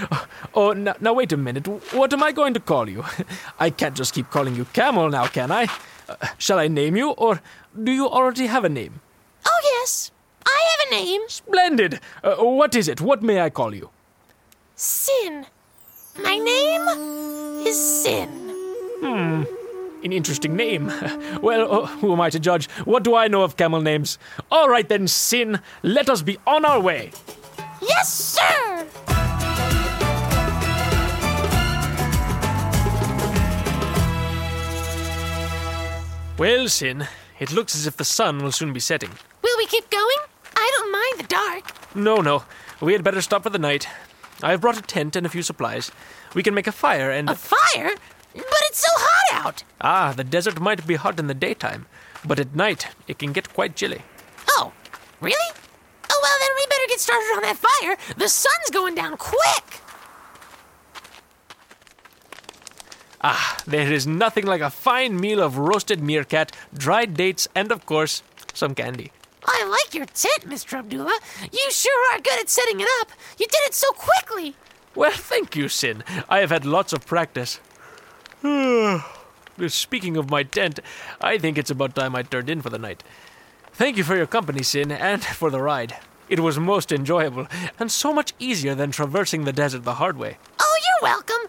oh, 0.54 0.74
now, 0.74 0.94
now 1.00 1.12
wait 1.12 1.32
a 1.32 1.36
minute. 1.36 1.66
What 1.92 2.12
am 2.12 2.22
I 2.22 2.30
going 2.30 2.54
to 2.54 2.60
call 2.60 2.88
you? 2.88 3.04
I 3.58 3.70
can't 3.70 3.96
just 3.96 4.14
keep 4.14 4.30
calling 4.30 4.54
you 4.54 4.64
Camel 4.66 5.10
now, 5.10 5.26
can 5.26 5.50
I? 5.50 5.66
Uh, 6.08 6.14
shall 6.38 6.60
I 6.60 6.68
name 6.68 6.94
you, 6.94 7.10
or 7.10 7.42
do 7.82 7.90
you 7.90 8.08
already 8.08 8.46
have 8.46 8.64
a 8.64 8.68
name? 8.68 9.00
Oh 9.46 9.60
yes, 9.80 10.10
I 10.46 10.60
have 10.70 10.88
a 10.88 10.90
name. 11.04 11.20
Splendid! 11.28 12.00
Uh, 12.22 12.36
what 12.36 12.74
is 12.74 12.88
it? 12.88 13.00
What 13.00 13.22
may 13.22 13.40
I 13.40 13.50
call 13.50 13.74
you? 13.74 13.90
Sin. 14.76 15.46
My 16.22 16.38
name 16.38 16.82
is 17.66 18.02
Sin. 18.02 18.28
Hmm. 19.00 19.44
An 20.04 20.12
interesting 20.12 20.56
name. 20.56 20.92
Well, 21.42 21.72
uh, 21.72 21.86
who 21.86 22.12
am 22.12 22.20
I 22.20 22.30
to 22.30 22.38
judge? 22.38 22.68
What 22.84 23.02
do 23.02 23.16
I 23.16 23.26
know 23.26 23.42
of 23.42 23.56
camel 23.56 23.80
names? 23.80 24.18
All 24.50 24.68
right 24.68 24.88
then, 24.88 25.08
Sin, 25.08 25.60
let 25.82 26.08
us 26.08 26.22
be 26.22 26.38
on 26.46 26.64
our 26.64 26.80
way. 26.80 27.10
Yes, 27.80 28.12
sir. 28.12 28.86
Well, 36.38 36.68
Sin, 36.68 37.06
it 37.42 37.50
looks 37.52 37.74
as 37.74 37.88
if 37.88 37.96
the 37.96 38.04
sun 38.04 38.38
will 38.42 38.52
soon 38.52 38.72
be 38.72 38.78
setting. 38.78 39.10
Will 39.42 39.56
we 39.58 39.66
keep 39.66 39.90
going? 39.90 40.20
I 40.56 40.70
don't 40.76 40.92
mind 40.92 41.18
the 41.18 41.34
dark. 41.34 41.96
No, 41.96 42.16
no, 42.20 42.44
we 42.80 42.92
had 42.92 43.02
better 43.02 43.20
stop 43.20 43.42
for 43.42 43.50
the 43.50 43.58
night. 43.58 43.88
I 44.42 44.52
have 44.52 44.60
brought 44.60 44.78
a 44.78 44.82
tent 44.82 45.16
and 45.16 45.26
a 45.26 45.28
few 45.28 45.42
supplies. 45.42 45.90
We 46.34 46.44
can 46.44 46.54
make 46.54 46.68
a 46.68 46.72
fire 46.72 47.10
and. 47.10 47.28
A 47.28 47.34
fire? 47.34 47.90
But 48.34 48.62
it's 48.68 48.78
so 48.78 48.88
hot 48.92 49.44
out. 49.44 49.64
ah, 49.80 50.12
the 50.16 50.22
desert 50.24 50.60
might 50.60 50.86
be 50.86 50.94
hot 50.94 51.18
in 51.18 51.26
the 51.26 51.34
daytime, 51.34 51.86
but 52.24 52.38
at 52.38 52.54
night 52.54 52.86
it 53.08 53.18
can 53.18 53.32
get 53.32 53.52
quite 53.52 53.74
chilly. 53.74 54.02
Oh, 54.50 54.72
really? 55.20 55.50
Oh, 56.10 56.20
well, 56.22 56.38
then 56.40 56.50
we 56.56 56.66
better 56.66 56.88
get 56.88 57.00
started 57.00 57.26
on 57.36 57.42
that 57.42 57.56
fire. 57.58 57.96
The 58.16 58.28
sun's 58.28 58.70
going 58.70 58.94
down 58.94 59.16
quick. 59.16 59.80
Ah, 63.22 63.56
there 63.66 63.92
is 63.92 64.06
nothing 64.06 64.46
like 64.46 64.60
a 64.60 64.70
fine 64.70 65.18
meal 65.18 65.40
of 65.40 65.58
roasted 65.58 66.02
meerkat, 66.02 66.50
dried 66.74 67.14
dates, 67.14 67.46
and 67.54 67.70
of 67.70 67.86
course, 67.86 68.22
some 68.52 68.74
candy. 68.74 69.12
I 69.44 69.64
like 69.64 69.94
your 69.94 70.06
tent, 70.06 70.44
Mr. 70.46 70.78
Abdullah. 70.78 71.18
You 71.52 71.70
sure 71.70 72.14
are 72.14 72.20
good 72.20 72.40
at 72.40 72.48
setting 72.48 72.80
it 72.80 72.88
up. 73.00 73.10
You 73.38 73.46
did 73.46 73.60
it 73.64 73.74
so 73.74 73.90
quickly. 73.92 74.56
Well, 74.94 75.12
thank 75.12 75.56
you, 75.56 75.68
Sin. 75.68 76.04
I 76.28 76.38
have 76.38 76.50
had 76.50 76.64
lots 76.64 76.92
of 76.92 77.06
practice. 77.06 77.60
Speaking 79.68 80.16
of 80.16 80.30
my 80.30 80.42
tent, 80.42 80.80
I 81.20 81.38
think 81.38 81.58
it's 81.58 81.70
about 81.70 81.94
time 81.94 82.16
I 82.16 82.22
turned 82.22 82.50
in 82.50 82.60
for 82.60 82.70
the 82.70 82.78
night. 82.78 83.02
Thank 83.72 83.96
you 83.96 84.04
for 84.04 84.16
your 84.16 84.26
company, 84.26 84.62
Sin, 84.62 84.90
and 84.92 85.24
for 85.24 85.50
the 85.50 85.62
ride. 85.62 85.96
It 86.28 86.40
was 86.40 86.58
most 86.58 86.92
enjoyable, 86.92 87.46
and 87.78 87.90
so 87.90 88.12
much 88.12 88.32
easier 88.38 88.74
than 88.74 88.90
traversing 88.90 89.44
the 89.44 89.52
desert 89.52 89.84
the 89.84 89.94
hard 89.94 90.16
way. 90.18 90.38
Oh, 90.58 90.78
you're 90.84 91.10
welcome. 91.10 91.41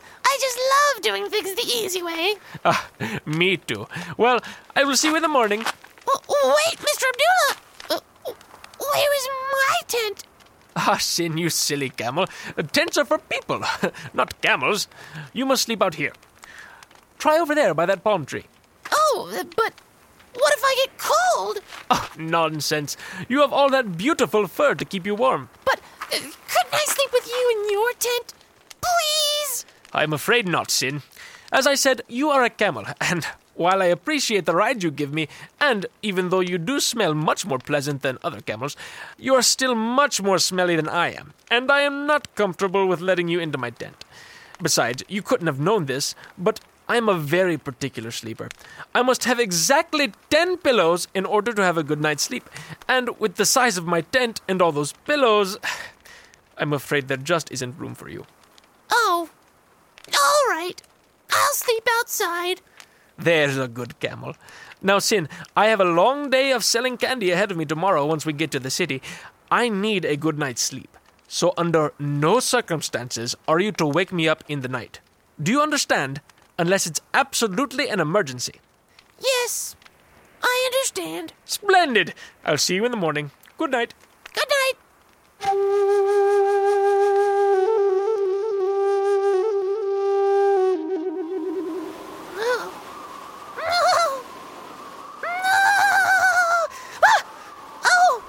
I 1.03 1.19
just 1.19 1.22
love 1.22 1.31
doing 1.31 1.43
things 1.43 1.55
the 1.55 1.72
easy 1.72 2.01
way. 2.03 2.36
Ah, 2.65 2.89
me 3.25 3.57
too. 3.57 3.88
Well, 4.17 4.39
I 4.75 4.83
will 4.83 4.95
see 4.95 5.10
you 5.10 5.15
in 5.15 5.22
the 5.22 5.27
morning. 5.27 5.63
Oh, 6.07 6.55
wait, 6.67 6.79
Mr. 6.79 7.03
Abdullah. 7.10 8.01
Uh, 8.25 8.31
where 8.79 9.15
is 9.17 9.27
my 9.51 9.81
tent? 9.88 10.24
Ah, 10.75 10.98
Sin, 10.98 11.38
you 11.38 11.50
silly 11.50 11.89
camel. 11.89 12.25
Tents 12.72 12.98
are 12.98 13.05
for 13.05 13.17
people, 13.19 13.62
not 14.13 14.41
camels. 14.41 14.88
You 15.33 15.45
must 15.45 15.63
sleep 15.63 15.81
out 15.81 15.95
here. 15.95 16.13
Try 17.19 17.38
over 17.39 17.53
there 17.55 17.74
by 17.74 17.86
that 17.86 18.03
palm 18.03 18.25
tree. 18.25 18.45
Oh, 18.91 19.29
but 19.55 19.74
what 20.33 20.53
if 20.53 20.63
I 20.63 20.86
get 20.86 20.98
cold? 20.98 21.60
Oh, 21.91 22.10
nonsense. 22.17 22.98
You 23.29 23.41
have 23.41 23.53
all 23.53 23.69
that 23.69 23.98
beautiful 23.98 24.48
fur 24.48 24.74
to 24.75 24.86
keep 24.86 25.05
you 25.05 25.15
warm. 25.15 25.50
But 25.65 25.79
uh, 26.12 26.17
couldn't 26.17 26.74
I 26.74 26.86
sleep 26.88 27.12
with 27.13 27.27
you 27.27 27.63
in 27.63 27.72
your 27.72 27.91
tent? 27.93 28.33
Please? 28.81 29.65
I'm 29.94 30.14
afraid 30.14 30.48
not, 30.48 30.72
Sin. 30.72 31.04
As 31.52 31.68
I 31.68 31.76
said, 31.76 32.02
you 32.08 32.30
are 32.30 32.44
a 32.44 32.50
camel, 32.50 32.86
and 33.02 33.26
while 33.56 33.82
I 33.84 33.86
appreciate 33.86 34.46
the 34.46 34.56
ride 34.56 34.82
you 34.82 34.90
give 34.90 35.14
me, 35.14 35.28
and 35.60 35.86
even 36.02 36.30
though 36.30 36.40
you 36.40 36.58
do 36.58 36.80
smell 36.80 37.14
much 37.14 37.46
more 37.46 37.60
pleasant 37.60 38.02
than 38.02 38.18
other 38.24 38.42
camels, 38.42 38.76
you 39.18 39.36
are 39.36 39.44
still 39.44 39.76
much 39.76 40.22
more 40.22 40.40
smelly 40.40 40.76
than 40.76 40.90
I 40.90 41.14
am, 41.14 41.34
and 41.52 41.72
I 41.72 41.82
am 41.82 42.08
not 42.08 42.34
comfortable 42.36 42.88
with 42.88 43.02
letting 43.02 43.28
you 43.28 43.40
into 43.40 43.60
my 43.60 43.70
tent. 43.70 44.04
Besides, 44.62 45.04
you 45.08 45.22
couldn't 45.22 45.48
have 45.48 45.60
known 45.60 45.86
this, 45.86 46.16
but 46.38 46.60
I 46.88 46.98
am 46.98 47.08
a 47.08 47.14
very 47.14 47.58
particular 47.58 48.12
sleeper. 48.12 48.50
I 48.96 49.04
must 49.04 49.24
have 49.26 49.40
exactly 49.40 50.14
10 50.30 50.58
pillows 50.58 51.08
in 51.14 51.26
order 51.26 51.54
to 51.54 51.64
have 51.64 51.78
a 51.78 51.84
good 51.84 52.02
night's 52.02 52.24
sleep, 52.24 52.50
and 52.88 53.20
with 53.20 53.36
the 53.36 53.46
size 53.46 53.78
of 53.78 53.86
my 53.86 54.02
tent 54.02 54.42
and 54.48 54.62
all 54.62 54.72
those 54.72 54.94
pillows, 55.06 55.58
I'm 56.58 56.74
afraid 56.74 57.08
there 57.08 57.18
just 57.18 57.52
isn't 57.52 57.78
room 57.78 57.94
for 57.94 58.10
you. 58.10 58.26
Oh, 58.92 59.30
all 60.12 60.50
right. 60.50 60.81
I'll 61.31 61.53
sleep 61.53 61.88
outside. 62.00 62.62
There's 63.17 63.57
a 63.57 63.67
good 63.67 64.00
camel. 64.00 64.36
Now, 64.81 65.00
Sin, 65.00 65.29
I 65.55 65.67
have 65.67 65.79
a 65.79 65.86
long 65.86 66.29
day 66.29 66.51
of 66.51 66.63
selling 66.63 66.98
candy 66.98 67.31
ahead 67.31 67.51
of 67.51 67.57
me 67.57 67.65
tomorrow 67.65 68.05
once 68.05 68.25
we 68.25 68.33
get 68.33 68.51
to 68.51 68.60
the 68.60 68.69
city. 68.69 69.01
I 69.50 69.69
need 69.69 70.03
a 70.05 70.17
good 70.17 70.38
night's 70.38 70.62
sleep. 70.62 70.98
So, 71.27 71.53
under 71.57 71.93
no 72.00 72.39
circumstances 72.39 73.36
are 73.48 73.60
you 73.60 73.72
to 73.74 73.86
wake 73.86 74.12
me 74.12 74.27
up 74.27 74.43
in 74.48 74.62
the 74.62 74.67
night. 74.67 75.00
Do 75.41 75.51
you 75.51 75.62
understand? 75.62 76.22
Unless 76.60 76.86
it's 76.86 77.01
absolutely 77.13 77.88
an 77.89 78.00
emergency. 78.00 78.55
Yes, 79.19 79.75
I 80.43 80.69
understand. 80.72 81.33
Splendid! 81.45 82.13
I'll 82.45 82.57
see 82.57 82.75
you 82.75 82.86
in 82.86 82.91
the 82.91 82.98
morning. 82.98 83.31
Good 83.57 83.72
night. 83.72 83.93
Good 84.33 84.50
night. 84.50 85.83
No. 92.38 92.72
No. 93.57 93.79
No. 95.24 95.29
Ah! 97.03 97.25
Oh, 97.86 98.24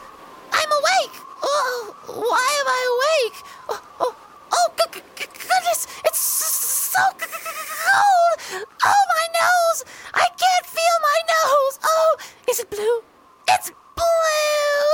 I'm 0.52 0.70
awake. 0.80 1.14
Oh, 1.42 1.94
why 2.06 2.48
am 2.60 2.68
I 2.68 2.80
awake? 2.94 3.36
Oh, 3.68 3.80
oh, 4.00 4.14
oh 4.52 4.68
g- 4.78 4.84
g- 4.94 5.02
g- 5.16 5.26
goodness, 5.48 5.86
it's 6.04 6.18
s- 6.18 6.92
so 6.94 7.02
c- 7.18 7.26
c- 7.26 7.38
cold. 7.84 8.66
Oh, 8.84 9.02
my 9.14 9.26
nose. 9.40 9.84
I 10.14 10.26
can't 10.42 10.66
feel 10.66 10.96
my 11.02 11.18
nose. 11.34 11.78
Oh, 11.84 12.16
is 12.50 12.60
it 12.60 12.70
blue? 12.70 13.02
It's 13.48 13.70
blue. 13.70 14.86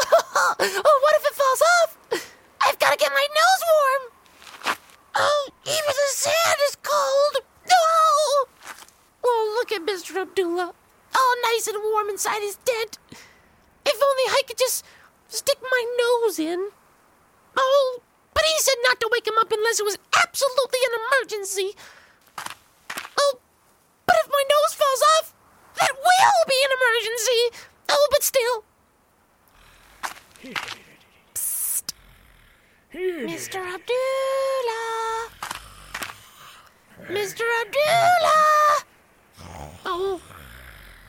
oh, 0.61 0.99
what 1.03 1.15
if 1.21 1.25
it 1.27 1.35
falls 1.35 1.63
off? 1.63 1.97
I've 2.67 2.79
got 2.79 2.91
to 2.91 2.97
get 2.97 3.13
my 3.13 3.27
nose 3.41 3.63
warm. 3.73 4.03
Oh, 5.15 5.49
even 5.67 5.95
the 6.01 6.09
sand 6.15 6.61
is 6.69 6.77
cold. 6.83 7.45
No. 7.69 8.47
Oh, 9.25 9.55
look 9.59 9.71
at 9.73 9.85
Mr. 9.87 10.17
Abdullah. 10.23 10.73
All 11.15 11.35
nice 11.53 11.67
and 11.67 11.77
warm 11.93 12.09
inside 12.09 12.41
his 12.41 12.57
tent. 12.65 12.99
If 13.85 13.95
only 14.01 14.25
I 14.31 14.43
could 14.47 14.57
just 14.59 14.85
stick 15.29 15.59
my 15.63 15.85
nose 15.99 16.39
in. 16.39 16.71
Oh, 17.57 18.03
but 18.33 18.45
he 18.45 18.55
said 18.59 18.77
not 18.85 19.01
to 19.01 19.09
wake 19.13 19.27
him 19.27 19.39
up 19.39 19.51
unless 19.53 19.81
it 19.81 19.85
was 19.85 19.99
absolutely 20.17 20.79
an 20.87 20.95
emergency. 21.03 21.75
Oh, 23.19 23.39
but 24.07 24.17
if 24.25 24.29
my 24.31 24.45
nose 24.49 24.75
falls 24.75 25.03
off, 25.19 25.35
that 25.81 25.93
will 25.95 26.45
be 26.49 26.65
an 26.65 26.73
emergency. 26.79 27.61
Oh, 27.89 28.09
but 28.13 28.23
still. 28.23 28.65
Psst. 31.35 31.93
Mr. 32.95 33.57
Abdullah. 33.75 35.29
Mr. 37.11 37.43
Abdullah. 37.63 38.85
Oh. 39.85 40.21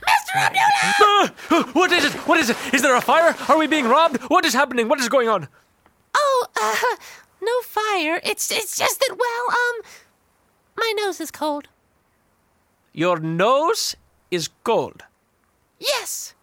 Mr. 0.02 0.36
Abdullah! 0.36 1.34
Ah! 1.50 1.70
What 1.74 1.92
is 1.92 2.06
it? 2.06 2.14
What 2.28 2.40
is 2.40 2.50
it? 2.50 2.58
Is 2.74 2.82
there 2.82 2.96
a 2.96 3.02
fire? 3.02 3.36
Are 3.48 3.58
we 3.58 3.68
being 3.68 3.88
robbed? 3.88 4.18
What 4.24 4.46
is 4.46 4.54
happening? 4.54 4.88
What 4.88 5.00
is 5.00 5.10
going 5.10 5.30
on? 5.30 5.48
Oh, 6.16 6.48
uh, 6.60 6.96
no 7.42 7.62
fire. 7.62 8.20
It's 8.24 8.52
it's 8.52 8.78
just 8.78 9.00
that 9.00 9.16
well, 9.18 9.46
um, 9.50 9.82
my 10.78 10.94
nose 10.98 11.20
is 11.22 11.32
cold. 11.32 11.68
Your 12.94 13.20
nose 13.20 13.96
is 14.32 14.50
cold. 14.64 15.04
Yes. 15.80 16.34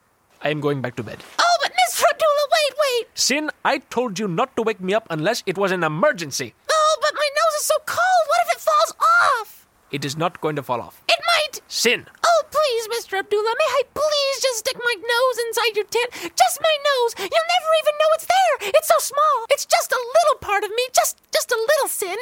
I 0.42 0.50
am 0.50 0.60
going 0.60 0.80
back 0.80 0.94
to 0.96 1.02
bed. 1.02 1.18
Oh, 1.38 1.56
but 1.62 1.72
Mr. 1.72 2.04
Abdullah, 2.10 2.48
wait, 2.52 2.74
wait. 2.78 3.06
Sin, 3.14 3.50
I 3.64 3.78
told 3.90 4.18
you 4.18 4.28
not 4.28 4.54
to 4.56 4.62
wake 4.62 4.80
me 4.80 4.94
up 4.94 5.06
unless 5.10 5.42
it 5.46 5.58
was 5.58 5.72
an 5.72 5.82
emergency. 5.82 6.54
Oh, 6.70 6.98
but 7.02 7.12
my 7.14 7.28
nose 7.38 7.60
is 7.60 7.66
so 7.66 7.74
cold. 7.86 8.24
What 8.28 8.40
if 8.46 8.47
off? 9.40 9.66
It 9.90 10.04
is 10.04 10.16
not 10.16 10.40
going 10.40 10.56
to 10.56 10.62
fall 10.62 10.80
off. 10.80 11.02
It 11.08 11.18
might. 11.36 11.60
Sin, 11.68 12.06
Oh, 12.24 12.42
please, 12.50 12.88
Mr. 12.88 13.18
Abdullah, 13.18 13.54
may 13.58 13.70
I 13.80 13.82
please 13.94 14.40
just 14.42 14.58
stick 14.60 14.76
my 14.76 14.94
nose 14.94 15.38
inside 15.46 15.76
your 15.76 15.86
tent? 15.86 16.10
Just 16.36 16.60
my 16.60 16.76
nose. 16.88 17.14
You'll 17.18 17.50
never 17.54 17.70
even 17.82 17.94
know 17.98 18.10
it's 18.14 18.26
there. 18.26 18.70
It's 18.74 18.88
so 18.88 18.98
small. 18.98 19.46
It's 19.50 19.66
just 19.66 19.92
a 19.92 19.96
little 19.96 20.38
part 20.40 20.64
of 20.64 20.70
me. 20.70 20.82
Just 20.94 21.18
just 21.32 21.50
a 21.50 21.56
little 21.56 21.88
sin. 21.88 22.16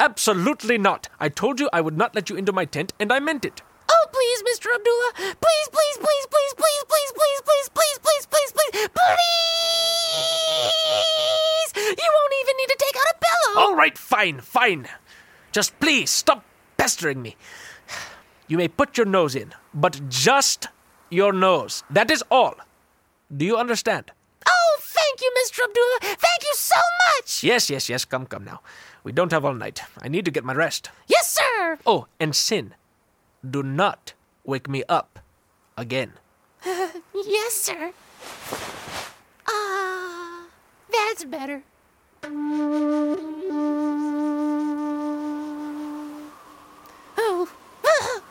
absolutely 0.00 0.78
not. 0.78 1.08
I 1.20 1.28
told 1.28 1.60
you 1.60 1.68
I 1.72 1.80
would 1.80 1.96
not 1.96 2.14
let 2.14 2.28
you 2.30 2.36
into 2.36 2.52
my 2.52 2.64
tent, 2.64 2.92
and 2.98 3.12
I 3.12 3.20
meant 3.20 3.44
it. 3.44 3.62
Oh, 3.88 4.06
please, 4.12 4.42
Mr. 4.42 4.74
Abdullah. 4.74 5.12
Please, 5.16 5.68
please, 5.70 5.98
please, 6.02 6.26
please, 6.32 6.54
please, 6.58 6.82
please, 6.88 7.12
please, 7.12 7.40
please, 7.46 7.68
please, 7.70 7.98
please, 8.02 8.26
please, 8.26 8.52
please, 8.52 8.88
please. 10.12 11.98
You 12.02 12.10
won't 12.16 12.34
even 12.42 12.56
need 12.56 12.68
to 12.68 12.76
take 12.78 12.96
out 12.96 13.14
a 13.14 13.16
pillow. 13.24 13.60
All 13.66 13.76
right, 13.76 13.96
fine, 13.96 14.40
fine. 14.40 14.88
Just 15.52 15.78
please 15.80 16.10
stop 16.10 16.44
pestering 16.76 17.20
me. 17.22 17.36
You 18.48 18.56
may 18.56 18.68
put 18.68 18.96
your 18.96 19.06
nose 19.06 19.34
in, 19.36 19.52
but 19.72 20.00
just 20.08 20.68
your 21.10 21.32
nose. 21.32 21.84
That 21.90 22.10
is 22.10 22.24
all. 22.30 22.54
Do 23.34 23.44
you 23.44 23.56
understand? 23.56 24.10
Oh, 24.46 24.78
thank 24.80 25.20
you, 25.20 25.30
Mr. 25.44 25.64
Abdullah. 25.64 26.16
Thank 26.18 26.42
you 26.42 26.54
so 26.54 26.80
much. 27.16 27.44
Yes, 27.44 27.70
yes, 27.70 27.88
yes. 27.88 28.04
Come, 28.04 28.26
come 28.26 28.44
now. 28.44 28.60
We 29.04 29.12
don't 29.12 29.32
have 29.32 29.44
all 29.44 29.54
night. 29.54 29.82
I 30.00 30.08
need 30.08 30.24
to 30.24 30.30
get 30.30 30.44
my 30.44 30.54
rest. 30.54 30.90
Yes, 31.06 31.28
sir. 31.38 31.78
Oh, 31.86 32.06
and 32.18 32.34
Sin, 32.34 32.74
do 33.48 33.62
not 33.62 34.14
wake 34.44 34.68
me 34.68 34.84
up 34.88 35.18
again. 35.76 36.12
Yes, 37.14 37.54
sir. 37.54 37.92
Ah, 39.46 40.46
that's 40.90 41.24
better. 41.24 41.62
Oh. 47.24 47.48
oh, 47.84 48.22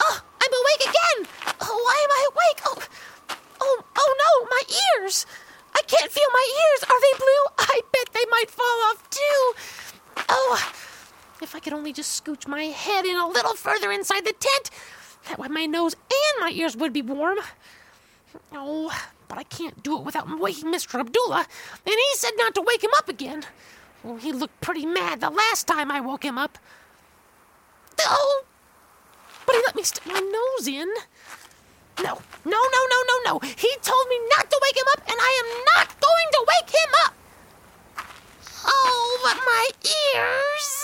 oh, 0.00 0.20
I'm 0.40 0.52
awake 0.60 0.80
again. 0.80 1.28
Oh, 1.60 1.80
why 1.84 1.98
am 2.04 2.10
I 2.10 2.28
awake? 2.30 2.60
Oh, 2.66 2.78
oh, 3.60 3.84
oh 3.96 4.14
no, 4.22 4.46
my 4.48 4.62
ears. 5.00 5.26
I 5.74 5.82
can't 5.82 6.12
feel 6.12 6.28
my 6.32 6.48
ears. 6.62 6.84
Are 6.84 7.00
they 7.00 7.18
blue? 7.18 7.44
I 7.58 7.80
bet 7.92 8.12
they 8.12 8.24
might 8.30 8.48
fall 8.48 8.78
off 8.90 9.10
too. 9.10 9.54
Oh, 10.28 10.72
if 11.42 11.56
I 11.56 11.58
could 11.58 11.72
only 11.72 11.92
just 11.92 12.24
scooch 12.24 12.46
my 12.46 12.64
head 12.64 13.06
in 13.06 13.16
a 13.16 13.26
little 13.26 13.54
further 13.54 13.90
inside 13.90 14.24
the 14.24 14.32
tent. 14.32 14.70
That 15.28 15.40
way 15.40 15.48
my 15.48 15.66
nose 15.66 15.94
and 15.94 16.40
my 16.40 16.50
ears 16.50 16.76
would 16.76 16.92
be 16.92 17.02
warm. 17.02 17.38
Oh, 18.52 18.96
but 19.26 19.36
I 19.36 19.42
can't 19.42 19.82
do 19.82 19.98
it 19.98 20.04
without 20.04 20.38
waking 20.38 20.72
Mr. 20.72 21.00
Abdullah. 21.00 21.46
And 21.86 21.94
he 21.94 22.16
said 22.16 22.32
not 22.36 22.54
to 22.54 22.62
wake 22.62 22.84
him 22.84 22.92
up 22.98 23.08
again. 23.08 23.44
He 24.20 24.32
looked 24.32 24.60
pretty 24.60 24.84
mad 24.84 25.20
the 25.20 25.30
last 25.30 25.66
time 25.66 25.90
I 25.90 26.00
woke 26.00 26.24
him 26.24 26.38
up. 26.38 26.58
Oh, 28.00 28.44
but 29.46 29.54
he 29.54 29.62
let 29.66 29.76
me 29.76 29.82
stick 29.82 30.04
my 30.06 30.18
nose 30.18 30.66
in. 30.66 30.88
No, 32.02 32.20
no, 32.44 32.60
no, 32.74 32.86
no, 32.90 33.02
no, 33.06 33.20
no. 33.26 33.38
He 33.40 33.76
told 33.82 34.08
me 34.08 34.18
not 34.36 34.50
to 34.50 34.58
wake 34.62 34.76
him 34.76 34.86
up, 34.92 35.02
and 35.06 35.16
I 35.18 35.42
am 35.44 35.64
not 35.76 36.00
going 36.00 36.28
to 36.32 36.46
wake 36.48 36.70
him 36.70 36.90
up. 37.04 37.14
Oh, 38.64 39.20
but 39.22 39.36
my 39.44 39.68
ears. 39.84 40.78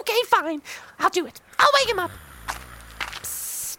Okay, 0.00 0.22
fine. 0.26 0.62
I'll 0.98 1.10
do 1.10 1.26
it. 1.26 1.40
I'll 1.58 1.70
wake 1.80 1.88
him 1.88 1.98
up. 1.98 2.10
Psst. 3.22 3.78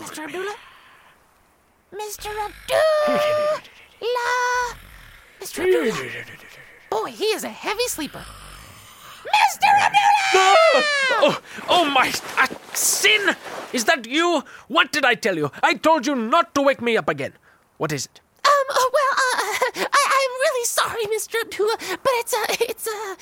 Mr. 0.00 0.24
Abdullah? 0.24 0.56
Mr. 1.92 2.30
Abdullah! 2.30 3.62
Mr. 5.40 5.64
Abdullah! 5.64 6.24
Boy, 6.90 7.10
he 7.10 7.24
is 7.26 7.44
a 7.44 7.48
heavy 7.48 7.86
sleeper. 7.88 8.24
Mr. 9.26 9.68
Abdullah! 9.80 10.84
Oh, 11.18 11.40
oh 11.68 11.84
my. 11.90 12.12
Uh, 12.38 12.46
Sin! 12.74 13.34
Is 13.72 13.84
that 13.84 14.06
you? 14.06 14.44
What 14.68 14.92
did 14.92 15.04
I 15.04 15.14
tell 15.14 15.36
you? 15.36 15.50
I 15.62 15.74
told 15.74 16.06
you 16.06 16.14
not 16.14 16.54
to 16.54 16.62
wake 16.62 16.80
me 16.82 16.96
up 16.96 17.08
again. 17.08 17.32
What 17.78 17.92
is 17.92 18.06
it? 18.06 18.20
Um, 18.44 18.52
oh, 18.70 18.90
well, 18.92 19.84
uh, 19.84 19.88
I, 19.92 20.02
I'm 20.20 20.32
really 20.44 20.64
sorry, 20.64 21.04
Mr. 21.06 21.40
Abdullah, 21.42 21.76
but 22.02 22.12
it's, 22.20 22.34
uh, 22.34 22.46
it's, 22.60 22.86
uh, 22.86 23.14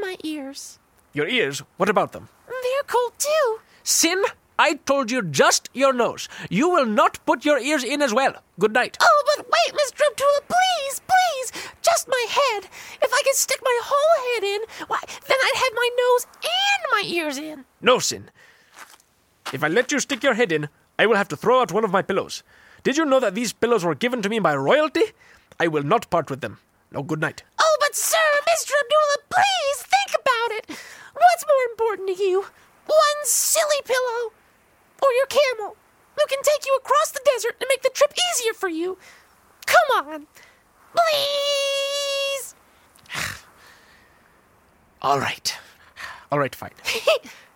my 0.00 0.16
ears. 0.22 0.78
Your 1.12 1.28
ears? 1.28 1.62
What 1.76 1.88
about 1.88 2.12
them? 2.12 2.28
They're 2.46 2.82
cold, 2.86 3.12
too. 3.18 3.58
Sin, 3.84 4.22
I 4.58 4.74
told 4.86 5.10
you 5.10 5.22
just 5.22 5.68
your 5.74 5.92
nose. 5.92 6.28
You 6.48 6.68
will 6.70 6.86
not 6.86 7.24
put 7.26 7.44
your 7.44 7.58
ears 7.58 7.84
in 7.84 8.00
as 8.00 8.14
well. 8.14 8.34
Good 8.58 8.72
night. 8.72 8.96
Oh, 9.00 9.22
but 9.36 9.46
wait, 9.46 9.74
Mr. 9.74 10.00
Abdullah, 10.10 10.40
please, 10.48 11.00
please, 11.00 11.70
just 11.82 12.08
my 12.08 12.26
head. 12.30 12.68
If 13.02 13.12
I 13.12 13.22
could 13.24 13.34
stick 13.34 13.60
my 13.62 13.80
whole 13.82 14.34
head 14.34 14.44
in, 14.44 14.60
why, 14.88 15.00
then 15.28 15.36
I'd 15.42 15.56
have 15.56 15.72
my 15.74 15.90
nose 15.98 16.26
and 16.42 16.90
my 16.92 17.02
ears 17.06 17.38
in. 17.38 17.64
No, 17.80 17.98
Sin. 17.98 18.30
If 19.52 19.62
I 19.62 19.68
let 19.68 19.92
you 19.92 20.00
stick 20.00 20.22
your 20.22 20.34
head 20.34 20.50
in, 20.50 20.68
I 20.98 21.06
will 21.06 21.16
have 21.16 21.28
to 21.28 21.36
throw 21.36 21.60
out 21.60 21.72
one 21.72 21.84
of 21.84 21.92
my 21.92 22.02
pillows. 22.02 22.42
Did 22.82 22.96
you 22.96 23.04
know 23.04 23.20
that 23.20 23.34
these 23.34 23.52
pillows 23.52 23.84
were 23.84 23.94
given 23.94 24.22
to 24.22 24.28
me 24.28 24.38
by 24.38 24.56
royalty? 24.56 25.02
I 25.60 25.68
will 25.68 25.82
not 25.82 26.10
part 26.10 26.30
with 26.30 26.40
them. 26.40 26.58
No, 26.90 27.02
good 27.02 27.20
night. 27.20 27.42
Oh, 27.60 27.76
but 27.80 27.94
sir, 27.94 28.16
Mr. 28.48 28.72
Abdullah, 28.72 29.26
please 29.28 29.82
think 29.82 30.20
about 30.20 30.50
it. 30.58 30.78
What's 31.14 31.44
more 31.46 31.70
important 31.70 32.16
to 32.16 32.24
you? 32.24 32.42
One 32.86 33.24
silly 33.24 33.82
pillow 33.84 34.32
or 35.06 35.12
your 35.12 35.26
camel 35.26 35.76
who 36.16 36.26
can 36.28 36.42
take 36.42 36.66
you 36.66 36.76
across 36.76 37.10
the 37.12 37.20
desert 37.24 37.56
and 37.60 37.68
make 37.68 37.82
the 37.82 37.90
trip 37.94 38.12
easier 38.32 38.54
for 38.54 38.68
you? 38.68 38.98
Come 39.66 40.06
on. 40.06 40.26
Please. 40.94 42.54
All 45.02 45.20
right. 45.20 45.56
All 46.32 46.38
right, 46.38 46.54
fine. 46.54 46.72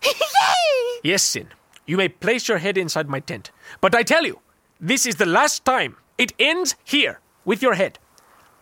Yay! 0.04 1.00
Yes, 1.02 1.22
Sin. 1.22 1.48
You 1.86 1.96
may 1.96 2.08
place 2.08 2.48
your 2.48 2.58
head 2.58 2.78
inside 2.78 3.08
my 3.08 3.20
tent. 3.20 3.50
But 3.80 3.94
I 3.94 4.02
tell 4.02 4.24
you, 4.24 4.40
this 4.80 5.06
is 5.06 5.16
the 5.16 5.26
last 5.26 5.64
time. 5.64 5.96
It 6.18 6.32
ends 6.38 6.76
here, 6.84 7.18
with 7.44 7.62
your 7.62 7.74
head. 7.74 7.98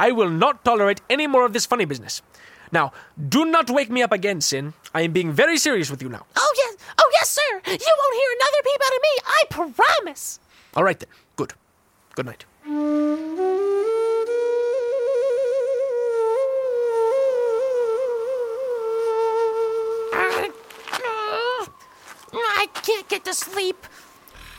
I 0.01 0.13
will 0.13 0.31
not 0.31 0.65
tolerate 0.65 1.01
any 1.11 1.27
more 1.27 1.45
of 1.45 1.53
this 1.53 1.67
funny 1.67 1.85
business. 1.85 2.23
Now, 2.71 2.93
do 3.29 3.45
not 3.45 3.71
wake 3.71 3.91
me 3.91 4.03
up 4.03 4.13
again, 4.13 4.41
Sin. 4.41 4.75
I 4.95 5.03
am 5.03 5.13
being 5.13 5.33
very 5.33 5.59
serious 5.59 5.91
with 5.91 6.03
you 6.03 6.09
now. 6.09 6.27
Oh, 6.37 6.55
yes. 6.57 6.68
Oh, 6.97 7.11
yes, 7.13 7.29
sir. 7.31 7.61
You 7.67 7.95
won't 8.01 8.15
hear 8.15 8.31
another 8.37 8.63
peep 8.65 8.81
out 8.85 8.95
of 8.95 9.03
me. 9.03 9.15
I 9.27 9.43
promise. 9.51 10.41
All 10.75 10.85
right 10.85 10.99
then. 10.99 11.09
Good. 11.37 11.53
Good 12.15 12.27
night. 12.27 12.45
I 22.61 22.67
can't 22.83 23.09
get 23.09 23.25
to 23.25 23.35
sleep. 23.35 23.87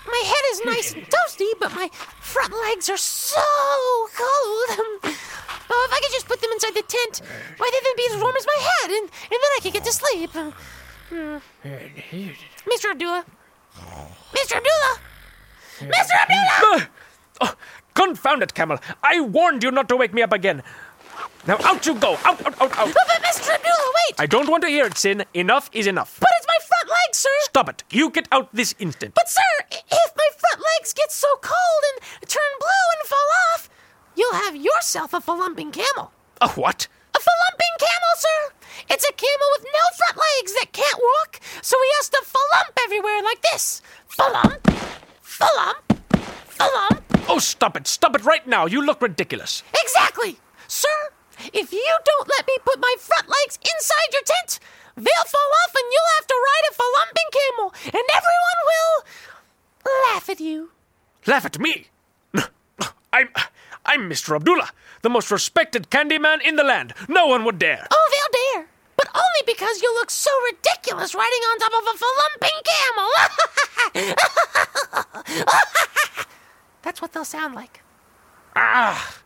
My 0.07 0.23
head 0.25 0.43
is 0.51 0.61
nice 0.65 0.93
and 0.93 1.03
toasty, 1.03 1.51
but 1.59 1.73
my 1.75 1.89
front 2.21 2.53
legs 2.53 2.89
are 2.89 2.97
so 2.97 3.41
cold. 4.15 4.69
Oh, 5.71 5.87
if 5.87 5.93
I 5.93 5.99
could 6.01 6.11
just 6.11 6.27
put 6.27 6.41
them 6.41 6.51
inside 6.53 6.73
the 6.73 6.83
tent, 6.83 7.21
why, 7.57 7.69
they'd 7.71 7.95
be 7.97 8.07
as 8.09 8.21
warm 8.21 8.35
as 8.35 8.45
my 8.47 8.57
head, 8.59 8.91
and, 8.91 9.03
and 9.03 9.31
then 9.31 9.51
I 9.57 9.59
could 9.61 9.73
get 9.73 9.83
to 9.83 9.91
sleep. 9.91 10.31
Hmm. 11.09 11.37
Mr. 12.69 12.91
Abdullah. 12.91 13.25
Mr. 14.33 14.57
Abdullah! 14.57 14.99
Mr. 15.79 16.11
Abdullah! 16.21 16.89
Oh, 17.41 17.55
confound 17.93 18.43
it, 18.43 18.53
Camel. 18.53 18.79
I 19.01 19.21
warned 19.21 19.63
you 19.63 19.71
not 19.71 19.89
to 19.89 19.95
wake 19.95 20.13
me 20.13 20.21
up 20.21 20.33
again. 20.33 20.61
Now 21.47 21.57
out 21.63 21.85
you 21.85 21.95
go. 21.95 22.13
Out, 22.25 22.45
out, 22.45 22.61
out, 22.61 22.77
out. 22.77 22.93
But, 22.93 23.07
but 23.07 23.21
Mr. 23.23 23.55
Abdullah, 23.55 23.91
wait! 23.95 24.19
I 24.19 24.25
don't 24.25 24.49
want 24.49 24.63
to 24.63 24.69
hear 24.69 24.85
it, 24.85 24.97
Sin. 24.97 25.23
Enough 25.33 25.69
is 25.73 25.87
enough. 25.87 26.19
But 26.19 26.29
it's 26.37 26.47
my 26.47 26.57
front 26.67 26.89
legs, 26.89 27.17
sir! 27.17 27.29
Stop 27.41 27.69
it. 27.69 27.83
You 27.91 28.09
get 28.09 28.27
out 28.31 28.53
this 28.53 28.75
instant. 28.77 29.15
But, 29.15 29.29
sir, 29.29 29.41
if 29.71 30.13
my 30.15 30.27
front 30.37 30.63
legs 30.77 30.93
get 30.93 31.11
so 31.11 31.27
cold 31.41 31.83
and 31.93 32.29
turn 32.29 32.51
blue 32.59 32.87
and 32.99 33.07
fall 33.07 33.29
off, 33.53 33.69
you'll 34.15 34.33
have 34.33 34.55
yourself 34.55 35.13
a 35.13 35.21
falumping 35.21 35.73
camel. 35.73 36.11
A 36.41 36.49
what? 36.49 36.87
A 37.29 37.31
falumping 37.31 37.75
camel, 37.79 38.15
sir! 38.17 38.39
It's 38.89 39.05
a 39.05 39.13
camel 39.13 39.49
with 39.57 39.65
no 39.65 39.83
front 39.97 40.17
legs 40.17 40.53
that 40.55 40.73
can't 40.73 40.99
walk, 40.99 41.39
so 41.61 41.77
he 41.77 41.89
has 41.97 42.09
to 42.09 42.21
falump 42.25 42.73
everywhere 42.85 43.21
like 43.21 43.41
this. 43.41 43.81
Falump, 44.09 44.61
falump, 45.21 45.83
falump. 46.57 47.01
Oh, 47.29 47.37
stop 47.39 47.77
it. 47.77 47.87
Stop 47.87 48.15
it 48.15 48.25
right 48.25 48.45
now. 48.47 48.65
You 48.65 48.83
look 48.83 49.01
ridiculous. 49.01 49.61
Exactly! 49.79 50.39
Sir, 50.67 51.13
if 51.53 51.71
you 51.71 51.97
don't 52.03 52.27
let 52.27 52.47
me 52.47 52.57
put 52.65 52.79
my 52.79 52.95
front 52.97 53.27
legs 53.27 53.59
inside 53.61 54.09
your 54.11 54.23
tent, 54.23 54.59
they'll 54.95 55.27
fall 55.27 55.51
off 55.63 55.75
and 55.75 55.85
you'll 55.91 56.13
have 56.17 56.27
to 56.27 56.35
ride 56.35 56.65
a 56.69 56.73
falumping 56.73 57.29
camel, 57.39 57.73
and 57.85 58.03
everyone 58.15 58.59
will 58.65 59.05
laugh 60.13 60.29
at 60.29 60.39
you. 60.39 60.71
Laugh 61.27 61.45
at 61.45 61.59
me. 61.59 61.87
I'm 63.13 63.29
I'm 63.89 64.07
Mr. 64.07 64.35
Abdullah, 64.35 64.69
the 65.01 65.09
most 65.09 65.31
respected 65.31 65.89
candy 65.89 66.19
man 66.19 66.41
in 66.41 66.57
the 66.57 66.63
land. 66.63 66.93
No 67.07 67.25
one 67.25 67.43
would 67.43 67.57
dare. 67.57 67.87
Oh, 67.89 68.09
they'll 68.11 68.61
dare. 68.61 68.67
But 68.95 69.09
only 69.15 69.43
because 69.47 69.81
you 69.81 69.91
look 69.95 70.11
so 70.11 70.29
ridiculous 70.45 71.15
riding 71.15 71.43
on 71.49 71.57
top 71.57 71.73
of 71.73 71.87
a 71.87 71.97
falumping 71.97 72.61
camel. 73.95 74.15
That's 76.83 77.01
what 77.01 77.13
they'll 77.13 77.25
sound 77.25 77.55
like. 77.55 77.81
Ah. 78.55 79.17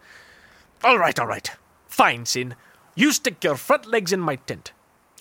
All 0.81 0.97
right, 0.97 1.19
all 1.19 1.27
right. 1.27 1.51
Fine, 1.87 2.25
Sin. 2.25 2.55
You 2.95 3.11
stick 3.11 3.43
your 3.43 3.57
front 3.57 3.85
legs 3.85 4.13
in 4.13 4.21
my 4.21 4.37
tent. 4.37 4.71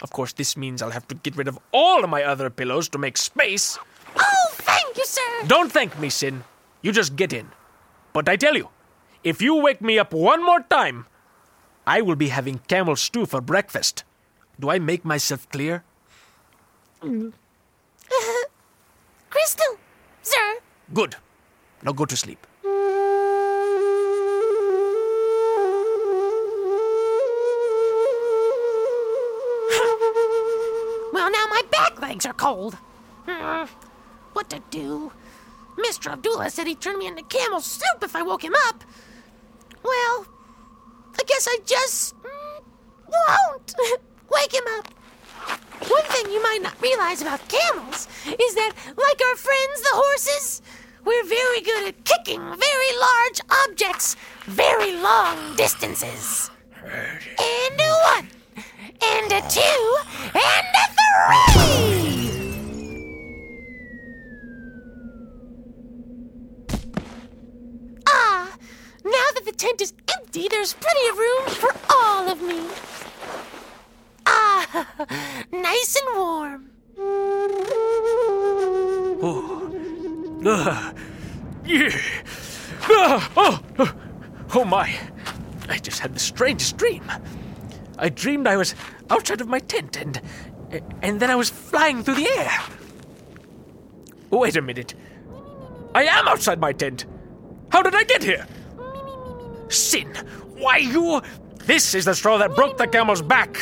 Of 0.02 0.12
course, 0.12 0.32
this 0.32 0.56
means 0.56 0.82
I'll 0.82 0.90
have 0.90 1.08
to 1.08 1.16
get 1.16 1.34
rid 1.34 1.48
of 1.48 1.58
all 1.72 2.04
of 2.04 2.10
my 2.10 2.22
other 2.22 2.48
pillows 2.48 2.88
to 2.90 2.98
make 2.98 3.16
space. 3.16 3.76
Oh, 4.16 4.48
thank 4.52 4.96
you, 4.96 5.04
sir. 5.04 5.46
Don't 5.48 5.72
thank 5.72 5.98
me, 5.98 6.10
Sin. 6.10 6.44
You 6.80 6.92
just 6.92 7.16
get 7.16 7.32
in. 7.32 7.48
But 8.12 8.28
I 8.28 8.36
tell 8.36 8.54
you, 8.56 8.68
if 9.24 9.40
you 9.42 9.54
wake 9.56 9.80
me 9.80 9.98
up 9.98 10.12
one 10.12 10.44
more 10.44 10.60
time, 10.60 11.06
I 11.86 12.00
will 12.00 12.16
be 12.16 12.28
having 12.28 12.58
camel 12.68 12.96
stew 12.96 13.26
for 13.26 13.40
breakfast. 13.40 14.04
Do 14.60 14.70
I 14.70 14.78
make 14.78 15.04
myself 15.04 15.48
clear? 15.50 15.82
Crystal, 19.30 19.76
sir. 20.22 20.58
Good. 20.92 21.16
Now 21.82 21.92
go 21.92 22.04
to 22.04 22.16
sleep. 22.16 22.46
Well, 31.12 31.30
now 31.30 31.46
my 31.48 31.62
back 31.70 32.00
legs 32.00 32.24
are 32.26 32.32
cold. 32.32 32.76
Hmm, 33.28 33.66
What 34.32 34.48
to 34.50 34.60
do? 34.70 35.12
Mr. 35.76 36.12
Abdullah 36.12 36.50
said 36.50 36.66
he'd 36.66 36.80
turn 36.80 36.98
me 36.98 37.06
into 37.06 37.22
camel 37.24 37.60
soup 37.60 38.02
if 38.02 38.16
I 38.16 38.22
woke 38.22 38.42
him 38.44 38.54
up. 38.68 38.82
Well, 39.82 40.26
I 41.18 41.22
guess 41.26 41.48
I 41.50 41.58
just 41.64 42.14
won't 43.08 43.74
wake 44.30 44.54
him 44.54 44.64
up. 44.78 44.88
One 45.88 46.04
thing 46.04 46.32
you 46.32 46.42
might 46.42 46.60
not 46.62 46.80
realize 46.80 47.22
about 47.22 47.40
camels 47.48 48.06
is 48.26 48.54
that, 48.54 48.72
like 48.96 49.20
our 49.28 49.36
friends 49.36 49.80
the 49.80 49.90
horses, 49.92 50.62
we're 51.04 51.24
very 51.24 51.60
good 51.60 51.88
at 51.88 52.04
kicking 52.04 52.40
very 52.40 52.98
large 53.00 53.40
objects 53.66 54.16
very 54.46 54.92
long 54.96 55.56
distances. 55.56 56.50
And 56.84 57.80
a 57.80 57.92
one, 58.16 58.28
and 59.02 59.32
a 59.32 59.40
two, 59.48 59.96
and 60.34 60.66
a 60.74 61.86
three! 61.86 61.91
The 69.52 69.58
tent 69.58 69.80
is 69.82 69.92
empty, 70.16 70.48
there's 70.48 70.72
plenty 70.74 71.08
of 71.08 71.18
room 71.18 71.46
for 71.46 71.74
all 71.90 72.28
of 72.28 72.40
me. 72.40 72.60
Ah, 74.24 74.88
nice 75.52 75.96
and 75.96 76.16
warm. 76.16 76.70
Ugh. 80.44 80.96
Yeah. 81.66 82.00
Ah, 82.82 83.32
oh, 83.36 83.62
oh, 83.78 83.94
oh 84.54 84.64
my. 84.64 84.98
I 85.68 85.78
just 85.78 86.00
had 86.00 86.14
the 86.14 86.20
strangest 86.20 86.76
dream. 86.76 87.04
I 87.98 88.08
dreamed 88.08 88.46
I 88.46 88.56
was 88.56 88.74
outside 89.10 89.40
of 89.40 89.48
my 89.48 89.58
tent 89.58 89.96
and 89.96 90.20
and 91.02 91.20
then 91.20 91.30
I 91.30 91.36
was 91.36 91.50
flying 91.50 92.02
through 92.02 92.14
the 92.14 92.28
air. 92.38 92.50
Wait 94.30 94.56
a 94.56 94.62
minute. 94.62 94.94
I 95.94 96.04
am 96.04 96.26
outside 96.26 96.58
my 96.58 96.72
tent. 96.72 97.04
How 97.68 97.82
did 97.82 97.94
I 97.94 98.04
get 98.04 98.22
here? 98.22 98.46
Sin, 99.72 100.14
why 100.56 100.76
you 100.78 101.22
This 101.64 101.94
is 101.94 102.04
the 102.04 102.14
straw 102.14 102.38
that 102.38 102.54
broke 102.54 102.76
the 102.76 102.86
camel's 102.86 103.22
back. 103.22 103.56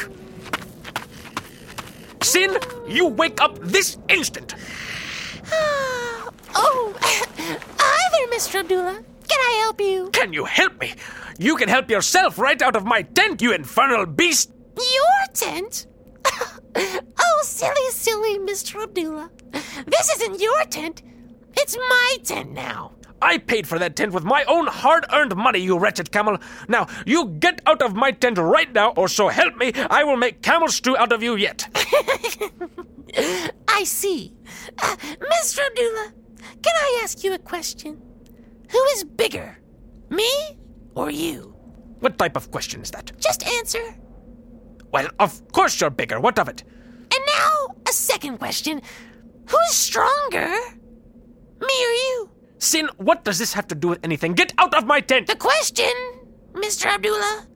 Sin, 2.22 2.56
you 2.88 3.06
wake 3.06 3.40
up 3.40 3.58
this 3.60 3.98
instant. 4.08 4.54
Oh, 6.52 6.92
Hi 7.00 8.08
there, 8.12 8.36
Mr. 8.36 8.58
Abdullah. 8.58 9.04
Can 9.28 9.38
I 9.38 9.60
help 9.62 9.80
you? 9.80 10.10
Can 10.12 10.32
you 10.32 10.44
help 10.44 10.80
me? 10.80 10.94
You 11.38 11.54
can 11.54 11.68
help 11.68 11.88
yourself 11.88 12.40
right 12.40 12.60
out 12.60 12.74
of 12.74 12.84
my 12.84 13.02
tent, 13.02 13.40
you 13.40 13.52
infernal 13.52 14.04
beast! 14.04 14.50
Your 14.76 15.32
tent? 15.32 15.86
oh, 16.74 17.40
silly, 17.44 17.90
silly 17.92 18.40
Mr. 18.40 18.82
Abdullah. 18.82 19.30
This 19.86 20.10
isn't 20.16 20.40
your 20.40 20.64
tent. 20.64 21.02
It's 21.56 21.76
my 21.76 22.16
tent 22.24 22.50
now. 22.50 22.92
I 23.22 23.38
paid 23.38 23.66
for 23.66 23.78
that 23.78 23.96
tent 23.96 24.12
with 24.12 24.24
my 24.24 24.44
own 24.44 24.66
hard 24.66 25.04
earned 25.12 25.36
money, 25.36 25.60
you 25.60 25.78
wretched 25.78 26.10
camel. 26.10 26.38
Now, 26.68 26.86
you 27.06 27.26
get 27.38 27.60
out 27.66 27.82
of 27.82 27.94
my 27.94 28.12
tent 28.12 28.38
right 28.38 28.72
now, 28.72 28.90
or 28.96 29.08
so 29.08 29.28
help 29.28 29.56
me, 29.56 29.72
I 29.74 30.04
will 30.04 30.16
make 30.16 30.42
camel 30.42 30.68
stew 30.68 30.96
out 30.96 31.12
of 31.12 31.22
you 31.22 31.36
yet. 31.36 31.68
I 33.68 33.84
see. 33.84 34.34
Uh, 34.78 34.96
Mr. 34.96 35.66
Abdullah, 35.66 36.12
can 36.62 36.74
I 36.74 37.00
ask 37.02 37.22
you 37.24 37.34
a 37.34 37.38
question? 37.38 38.00
Who 38.70 38.82
is 38.94 39.04
bigger, 39.04 39.58
me 40.08 40.30
or 40.94 41.10
you? 41.10 41.54
What 42.00 42.18
type 42.18 42.36
of 42.36 42.50
question 42.50 42.80
is 42.80 42.90
that? 42.92 43.12
Just 43.18 43.46
answer. 43.46 43.96
Well, 44.92 45.08
of 45.18 45.40
course 45.52 45.80
you're 45.80 45.90
bigger. 45.90 46.20
What 46.20 46.38
of 46.38 46.48
it? 46.48 46.62
And 47.12 47.22
now, 47.26 47.74
a 47.88 47.92
second 47.92 48.38
question. 48.38 48.80
Who 49.46 49.56
is 49.68 49.76
stronger, 49.76 50.48
me 51.60 51.76
or 51.86 51.94
you? 52.04 52.30
Sin, 52.60 52.90
what 52.98 53.24
does 53.24 53.38
this 53.38 53.54
have 53.54 53.66
to 53.68 53.74
do 53.74 53.88
with 53.88 54.00
anything? 54.04 54.34
Get 54.34 54.52
out 54.58 54.74
of 54.74 54.86
my 54.86 55.00
tent! 55.00 55.26
The 55.26 55.34
question, 55.34 55.90
Mr. 56.52 56.86
Abdullah. 56.86 57.46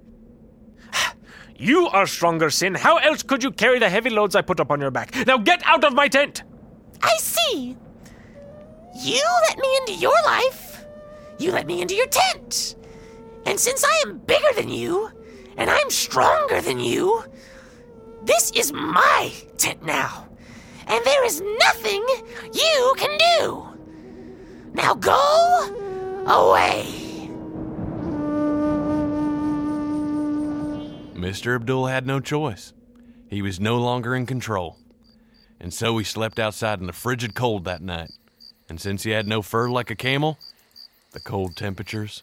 You 1.57 1.87
are 1.89 2.07
stronger, 2.07 2.51
Sin. 2.51 2.75
How 2.75 2.97
else 2.97 3.23
could 3.23 3.45
you 3.45 3.53
carry 3.53 3.79
the 3.79 3.89
heavy 3.89 4.11
loads 4.11 4.35
I 4.35 4.43
put 4.43 4.59
upon 4.59 4.81
your 4.81 4.91
back? 4.91 5.15
Now 5.25 5.39
get 5.39 5.63
out 5.65 5.85
of 5.85 5.93
my 5.93 6.09
tent! 6.09 6.43
I 7.01 7.17
see. 7.19 7.77
You 8.97 9.23
let 9.49 9.59
me 9.59 9.77
into 9.77 9.95
your 9.95 10.17
life. 10.25 10.85
You 11.39 11.53
let 11.53 11.67
me 11.67 11.83
into 11.83 11.95
your 11.95 12.09
tent. 12.09 12.75
And 13.47 13.61
since 13.61 13.85
I 13.85 14.03
am 14.07 14.19
bigger 14.19 14.53
than 14.57 14.69
you, 14.69 15.11
and 15.57 15.71
I'm 15.71 15.91
stronger 15.91 16.61
than 16.61 16.81
you, 16.81 17.23
this 18.23 18.51
is 18.53 18.73
my 18.73 19.33
tent 19.59 19.85
now. 19.85 20.29
And 20.87 21.05
there 21.05 21.25
is 21.25 21.41
nothing 21.41 22.05
you 22.53 22.95
can 22.97 23.19
do. 23.39 23.74
Now 24.75 24.95
go 24.95 26.25
away. 26.27 26.85
Mr. 31.15 31.55
Abdul 31.55 31.87
had 31.87 32.07
no 32.07 32.21
choice. 32.21 32.73
He 33.29 33.41
was 33.41 33.59
no 33.59 33.79
longer 33.79 34.15
in 34.15 34.27
control. 34.27 34.77
And 35.61 35.73
so 35.73 35.97
he 35.97 36.05
slept 36.05 36.39
outside 36.39 36.81
in 36.81 36.87
the 36.87 36.93
frigid 36.93 37.35
cold 37.35 37.65
that 37.65 37.81
night. 37.81 38.11
And 38.69 38.81
since 38.81 39.05
he 39.05 39.11
had 39.13 39.27
no 39.27 39.41
fur 39.41 39.71
like 39.71 39.91
a 39.91 39.97
camel, 39.97 40.39
the 41.13 41.21
cold 41.21 41.57
temperatures 41.57 42.23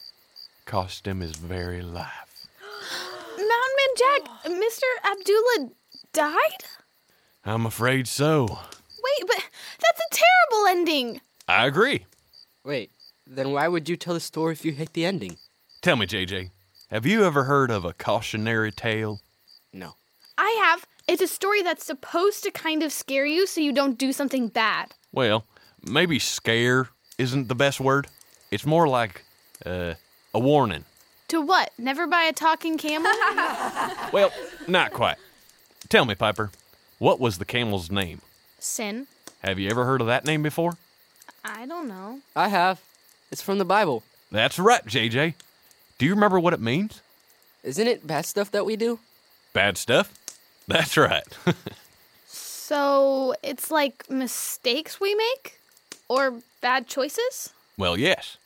cost 0.66 1.08
him 1.08 1.22
his 1.22 1.36
very 1.36 1.82
life. 1.82 2.48
Mountain 3.38 3.48
Man 3.48 3.96
Jack, 3.98 4.30
Mr. 4.46 5.12
Abdullah 5.12 5.72
died? 6.14 6.66
I'm 7.46 7.66
afraid 7.66 8.08
so. 8.08 8.44
Wait, 8.44 9.28
but 9.28 9.44
that's 9.80 10.00
a 10.00 10.16
terrible 10.16 10.68
ending. 10.68 11.22
I 11.48 11.66
agree. 11.66 12.06
Wait, 12.64 12.92
then 13.26 13.52
why 13.52 13.68
would 13.68 13.90
you 13.90 13.98
tell 13.98 14.14
the 14.14 14.20
story 14.20 14.54
if 14.54 14.64
you 14.64 14.72
hate 14.72 14.94
the 14.94 15.06
ending? 15.06 15.38
Tell 15.82 15.96
me, 15.96 16.06
JJ, 16.06 16.52
have 16.92 17.06
you 17.08 17.24
ever 17.24 17.46
heard 17.46 17.72
of 17.72 17.86
a 17.86 17.94
cautionary 17.94 18.72
tale? 18.72 19.20
No. 19.74 19.96
I 20.38 20.50
have. 20.66 20.86
It's 21.08 21.22
a 21.24 21.28
story 21.28 21.64
that's 21.64 21.86
supposed 21.86 22.44
to 22.44 22.52
kind 22.52 22.84
of 22.84 22.92
scare 22.92 23.26
you 23.26 23.48
so 23.48 23.62
you 23.62 23.74
don't 23.74 23.98
do 23.98 24.14
something 24.14 24.48
bad. 24.48 24.94
Well, 25.12 25.46
maybe 25.84 26.20
scare 26.20 26.90
isn't 27.18 27.48
the 27.48 27.56
best 27.56 27.80
word. 27.80 28.08
It's 28.52 28.66
more 28.66 28.88
like 28.88 29.24
uh, 29.66 29.96
a 30.34 30.40
warning. 30.40 30.86
To 31.30 31.42
what? 31.42 31.72
Never 31.80 32.06
buy 32.06 32.24
a 32.24 32.34
talking 32.34 32.78
camel? 32.78 33.12
Well, 34.12 34.32
not 34.68 34.92
quite. 34.92 35.16
Tell 35.88 36.04
me, 36.04 36.16
Piper, 36.16 36.52
what 37.00 37.20
was 37.20 37.38
the 37.38 37.46
camel's 37.46 37.90
name? 37.90 38.20
Sin? 38.60 39.08
Have 39.42 39.58
you 39.58 39.70
ever 39.70 39.86
heard 39.86 40.02
of 40.02 40.08
that 40.08 40.26
name 40.26 40.44
before? 40.44 40.74
I 41.44 41.66
don't 41.66 41.88
know. 41.88 42.20
I 42.36 42.48
have. 42.50 42.82
It's 43.32 43.42
from 43.42 43.58
the 43.58 43.66
Bible. 43.66 44.04
That's 44.32 44.60
right, 44.60 44.86
JJ. 44.86 45.34
Do 45.98 46.06
you 46.06 46.14
remember 46.14 46.40
what 46.40 46.54
it 46.54 46.60
means? 46.62 47.02
Isn't 47.64 47.88
it 47.88 48.06
bad 48.08 48.26
stuff 48.26 48.52
that 48.52 48.66
we 48.66 48.76
do? 48.76 49.00
Bad 49.54 49.78
stuff? 49.78 50.14
That's 50.68 50.98
right. 50.98 51.24
So 52.72 53.36
it's 53.44 53.70
like 53.70 54.10
mistakes 54.10 54.98
we 55.02 55.14
make? 55.14 55.60
Or 56.08 56.36
bad 56.62 56.88
choices? 56.88 57.50
well, 57.78 57.98
yes. 58.00 58.38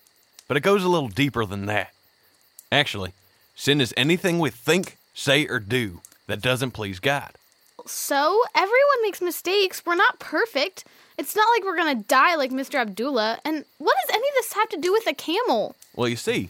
But 0.48 0.58
it 0.58 0.62
goes 0.62 0.84
a 0.84 0.90
little 0.90 1.10
deeper 1.10 1.46
than 1.46 1.68
that. 1.68 1.92
Actually, 2.72 3.14
sin 3.56 3.80
is 3.80 3.94
anything 3.96 4.40
we 4.40 4.50
think, 4.50 4.98
say, 5.14 5.46
or 5.46 5.60
do 5.60 6.02
that 6.26 6.42
doesn't 6.42 6.72
please 6.72 7.00
God. 7.00 7.34
So 7.86 8.42
everyone 8.56 9.02
makes 9.04 9.22
mistakes. 9.22 9.86
We're 9.86 9.94
not 9.94 10.18
perfect. 10.18 10.86
It's 11.18 11.36
not 11.36 11.48
like 11.56 11.64
we're 11.64 11.78
gonna 11.78 12.04
die 12.04 12.36
like 12.36 12.52
Mr. 12.52 12.76
Abdullah. 12.76 13.40
And 13.46 13.66
what 13.78 13.96
does 14.02 14.16
any 14.16 14.28
of 14.28 14.34
this 14.36 14.54
have 14.54 14.70
to 14.70 14.78
do 14.78 14.92
with 14.92 15.08
a 15.08 15.14
camel? 15.14 15.76
Well, 15.96 16.10
you 16.10 16.16
see, 16.16 16.50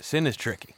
sin 0.00 0.26
is 0.26 0.36
tricky. 0.36 0.74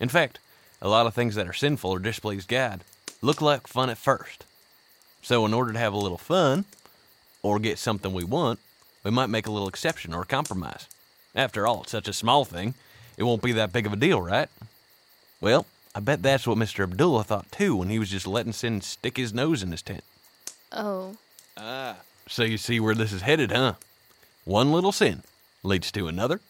In 0.00 0.08
fact, 0.08 0.38
a 0.80 0.88
lot 0.88 1.06
of 1.06 1.14
things 1.14 1.34
that 1.34 1.48
are 1.48 1.52
sinful 1.52 1.90
or 1.90 1.98
displease 1.98 2.46
God 2.46 2.82
look 3.22 3.40
like 3.40 3.66
fun 3.66 3.90
at 3.90 3.98
first. 3.98 4.44
So, 5.22 5.46
in 5.46 5.54
order 5.54 5.72
to 5.72 5.78
have 5.78 5.94
a 5.94 5.98
little 5.98 6.18
fun 6.18 6.66
or 7.42 7.58
get 7.58 7.78
something 7.78 8.12
we 8.12 8.24
want, 8.24 8.60
we 9.02 9.10
might 9.10 9.30
make 9.30 9.46
a 9.46 9.50
little 9.50 9.68
exception 9.68 10.12
or 10.12 10.24
compromise. 10.24 10.88
After 11.34 11.66
all, 11.66 11.82
it's 11.82 11.92
such 11.92 12.08
a 12.08 12.12
small 12.12 12.44
thing, 12.44 12.74
it 13.16 13.22
won't 13.22 13.42
be 13.42 13.52
that 13.52 13.72
big 13.72 13.86
of 13.86 13.92
a 13.92 13.96
deal, 13.96 14.20
right? 14.20 14.48
Well, 15.40 15.66
I 15.94 16.00
bet 16.00 16.22
that's 16.22 16.46
what 16.46 16.58
Mr. 16.58 16.84
Abdullah 16.84 17.24
thought 17.24 17.50
too 17.52 17.76
when 17.76 17.88
he 17.88 17.98
was 17.98 18.10
just 18.10 18.26
letting 18.26 18.52
sin 18.52 18.80
stick 18.80 19.16
his 19.16 19.32
nose 19.32 19.62
in 19.62 19.70
his 19.70 19.82
tent. 19.82 20.04
Oh. 20.72 21.16
Ah. 21.56 21.96
So 22.26 22.42
you 22.42 22.56
see 22.56 22.80
where 22.80 22.94
this 22.94 23.12
is 23.12 23.22
headed, 23.22 23.52
huh? 23.52 23.74
One 24.44 24.72
little 24.72 24.92
sin 24.92 25.22
leads 25.62 25.92
to 25.92 26.08
another 26.08 26.40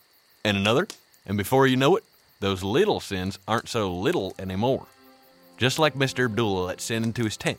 and 0.44 0.56
another, 0.56 0.86
and 1.26 1.36
before 1.36 1.66
you 1.66 1.76
know 1.76 1.96
it, 1.96 2.04
those 2.40 2.62
little 2.62 3.00
sins 3.00 3.38
aren't 3.48 3.68
so 3.68 3.92
little 3.92 4.34
anymore. 4.38 4.86
Just 5.56 5.78
like 5.78 5.94
Mr. 5.94 6.26
Abdullah 6.26 6.66
let 6.66 6.80
sin 6.80 7.04
into 7.04 7.24
his 7.24 7.36
tent, 7.36 7.58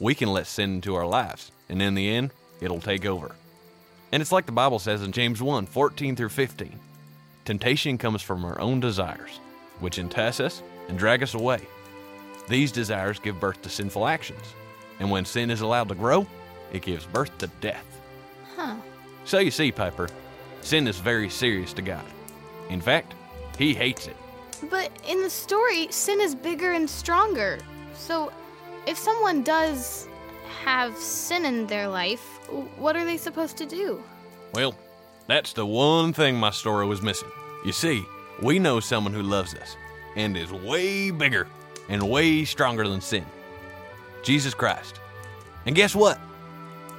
we 0.00 0.14
can 0.14 0.32
let 0.32 0.46
sin 0.46 0.74
into 0.76 0.94
our 0.94 1.06
lives, 1.06 1.52
and 1.68 1.82
in 1.82 1.94
the 1.94 2.08
end, 2.08 2.30
it'll 2.60 2.80
take 2.80 3.04
over. 3.04 3.34
And 4.12 4.20
it's 4.20 4.32
like 4.32 4.46
the 4.46 4.52
Bible 4.52 4.78
says 4.78 5.02
in 5.02 5.12
James 5.12 5.42
1 5.42 5.66
14 5.66 6.16
through 6.16 6.28
15 6.28 6.78
Temptation 7.44 7.98
comes 7.98 8.22
from 8.22 8.44
our 8.44 8.60
own 8.60 8.80
desires, 8.80 9.40
which 9.80 9.98
entice 9.98 10.38
us 10.40 10.62
and 10.88 10.98
drag 10.98 11.22
us 11.22 11.34
away. 11.34 11.60
These 12.48 12.72
desires 12.72 13.18
give 13.18 13.40
birth 13.40 13.62
to 13.62 13.68
sinful 13.68 14.06
actions, 14.06 14.54
and 15.00 15.10
when 15.10 15.24
sin 15.24 15.50
is 15.50 15.60
allowed 15.60 15.88
to 15.88 15.94
grow, 15.94 16.26
it 16.72 16.82
gives 16.82 17.06
birth 17.06 17.36
to 17.38 17.46
death. 17.60 17.84
Huh. 18.56 18.76
So 19.24 19.38
you 19.38 19.50
see, 19.50 19.70
Piper, 19.70 20.08
sin 20.60 20.88
is 20.88 20.98
very 20.98 21.30
serious 21.30 21.72
to 21.74 21.82
God. 21.82 22.04
In 22.70 22.80
fact, 22.80 23.14
He 23.58 23.74
hates 23.74 24.08
it. 24.08 24.16
But 24.68 24.90
in 25.06 25.22
the 25.22 25.30
story, 25.30 25.88
sin 25.90 26.20
is 26.20 26.34
bigger 26.34 26.72
and 26.72 26.88
stronger. 26.88 27.58
So 27.94 28.32
if 28.86 28.98
someone 28.98 29.42
does 29.42 30.08
have 30.64 30.96
sin 30.96 31.44
in 31.44 31.66
their 31.66 31.88
life, 31.88 32.22
what 32.76 32.96
are 32.96 33.04
they 33.04 33.16
supposed 33.16 33.56
to 33.58 33.66
do? 33.66 34.02
Well, 34.54 34.74
that's 35.26 35.52
the 35.52 35.66
one 35.66 36.12
thing 36.12 36.36
my 36.36 36.50
story 36.50 36.86
was 36.86 37.02
missing. 37.02 37.30
You 37.64 37.72
see, 37.72 38.04
we 38.40 38.58
know 38.58 38.80
someone 38.80 39.12
who 39.12 39.22
loves 39.22 39.54
us 39.54 39.76
and 40.16 40.36
is 40.36 40.52
way 40.52 41.10
bigger 41.10 41.48
and 41.88 42.02
way 42.08 42.44
stronger 42.44 42.86
than 42.86 43.00
sin 43.00 43.24
Jesus 44.22 44.54
Christ. 44.54 45.00
And 45.66 45.74
guess 45.74 45.94
what? 45.94 46.20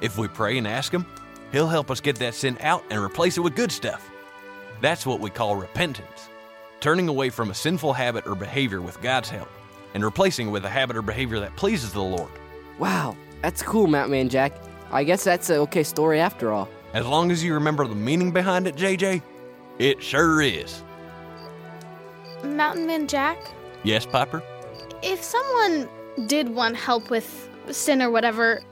If 0.00 0.18
we 0.18 0.28
pray 0.28 0.58
and 0.58 0.66
ask 0.66 0.92
Him, 0.92 1.06
He'll 1.52 1.68
help 1.68 1.90
us 1.90 2.00
get 2.00 2.16
that 2.16 2.34
sin 2.34 2.56
out 2.60 2.82
and 2.90 3.00
replace 3.02 3.36
it 3.36 3.40
with 3.40 3.54
good 3.54 3.70
stuff. 3.72 4.10
That's 4.80 5.06
what 5.06 5.20
we 5.20 5.30
call 5.30 5.56
repentance 5.56 6.28
turning 6.80 7.08
away 7.08 7.30
from 7.30 7.50
a 7.50 7.54
sinful 7.54 7.94
habit 7.94 8.26
or 8.26 8.34
behavior 8.34 8.82
with 8.82 9.00
God's 9.00 9.30
help 9.30 9.48
and 9.94 10.04
replacing 10.04 10.48
it 10.48 10.50
with 10.50 10.66
a 10.66 10.68
habit 10.68 10.96
or 10.98 11.00
behavior 11.02 11.40
that 11.40 11.56
pleases 11.56 11.94
the 11.94 12.02
Lord. 12.02 12.30
Wow, 12.78 13.16
that's 13.40 13.62
cool, 13.62 13.86
Mountain 13.86 14.10
Man 14.10 14.28
Jack. 14.28 14.52
I 14.92 15.02
guess 15.02 15.24
that's 15.24 15.48
an 15.48 15.56
okay 15.60 15.82
story 15.82 16.20
after 16.20 16.52
all. 16.52 16.68
As 16.92 17.06
long 17.06 17.30
as 17.30 17.42
you 17.42 17.54
remember 17.54 17.86
the 17.86 17.94
meaning 17.94 18.32
behind 18.32 18.66
it, 18.66 18.76
JJ, 18.76 19.22
it 19.78 20.02
sure 20.02 20.42
is. 20.42 20.82
Mountain 22.44 22.86
Man 22.86 23.06
Jack, 23.06 23.38
Yes, 23.82 24.04
Piper? 24.04 24.42
if 25.02 25.22
someone 25.22 25.88
did 26.26 26.50
want 26.50 26.76
help 26.76 27.08
with 27.10 27.48
sin 27.70 28.02
or 28.02 28.10
whatever, 28.10 28.62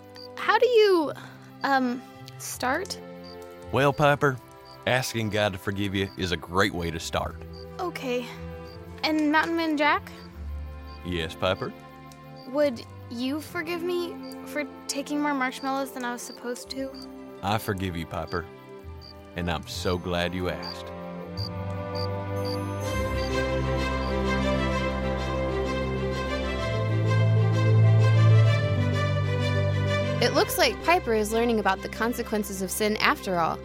how 0.43 0.59
do 0.59 0.67
you, 0.69 1.13
um, 1.63 2.03
start? 2.39 2.99
Well, 3.71 3.93
Piper, 3.93 4.37
asking 4.87 5.31
God 5.31 5.53
to 5.53 5.59
forgive 5.59 5.95
you 5.95 6.09
is 6.19 6.33
a 6.33 6.37
great 6.37 6.75
way 6.75 6.91
to 6.91 6.99
start. 7.01 7.37
Okay. 7.79 8.27
And 9.05 9.31
Mountain 9.33 9.57
Man 9.57 9.77
Jack, 9.77 10.11
Yes, 11.05 11.35
Piper? 11.35 11.73
would 12.49 12.85
you 13.11 13.41
forgive 13.41 13.83
me 13.83 14.15
for 14.47 14.65
taking 14.89 15.21
more 15.21 15.35
marshmallows 15.35 15.91
than 15.93 16.05
I 16.05 16.13
was 16.13 16.23
supposed 16.23 16.71
to? 16.71 16.91
I 17.43 17.59
forgive 17.59 17.97
you, 17.97 18.07
Piper. 18.07 18.45
and 19.37 19.51
I'm 19.51 19.67
so 19.67 19.97
glad 19.99 20.35
you 20.35 20.49
asked. 20.51 20.87
It 30.23 30.35
looks 30.35 30.57
like 30.57 30.81
Piper 30.85 31.15
is 31.15 31.33
learning 31.33 31.59
about 31.59 31.83
the 31.83 31.89
consequences 31.89 32.63
of 32.63 32.71
sin 32.71 32.97
after 32.99 33.41
all. 33.41 33.59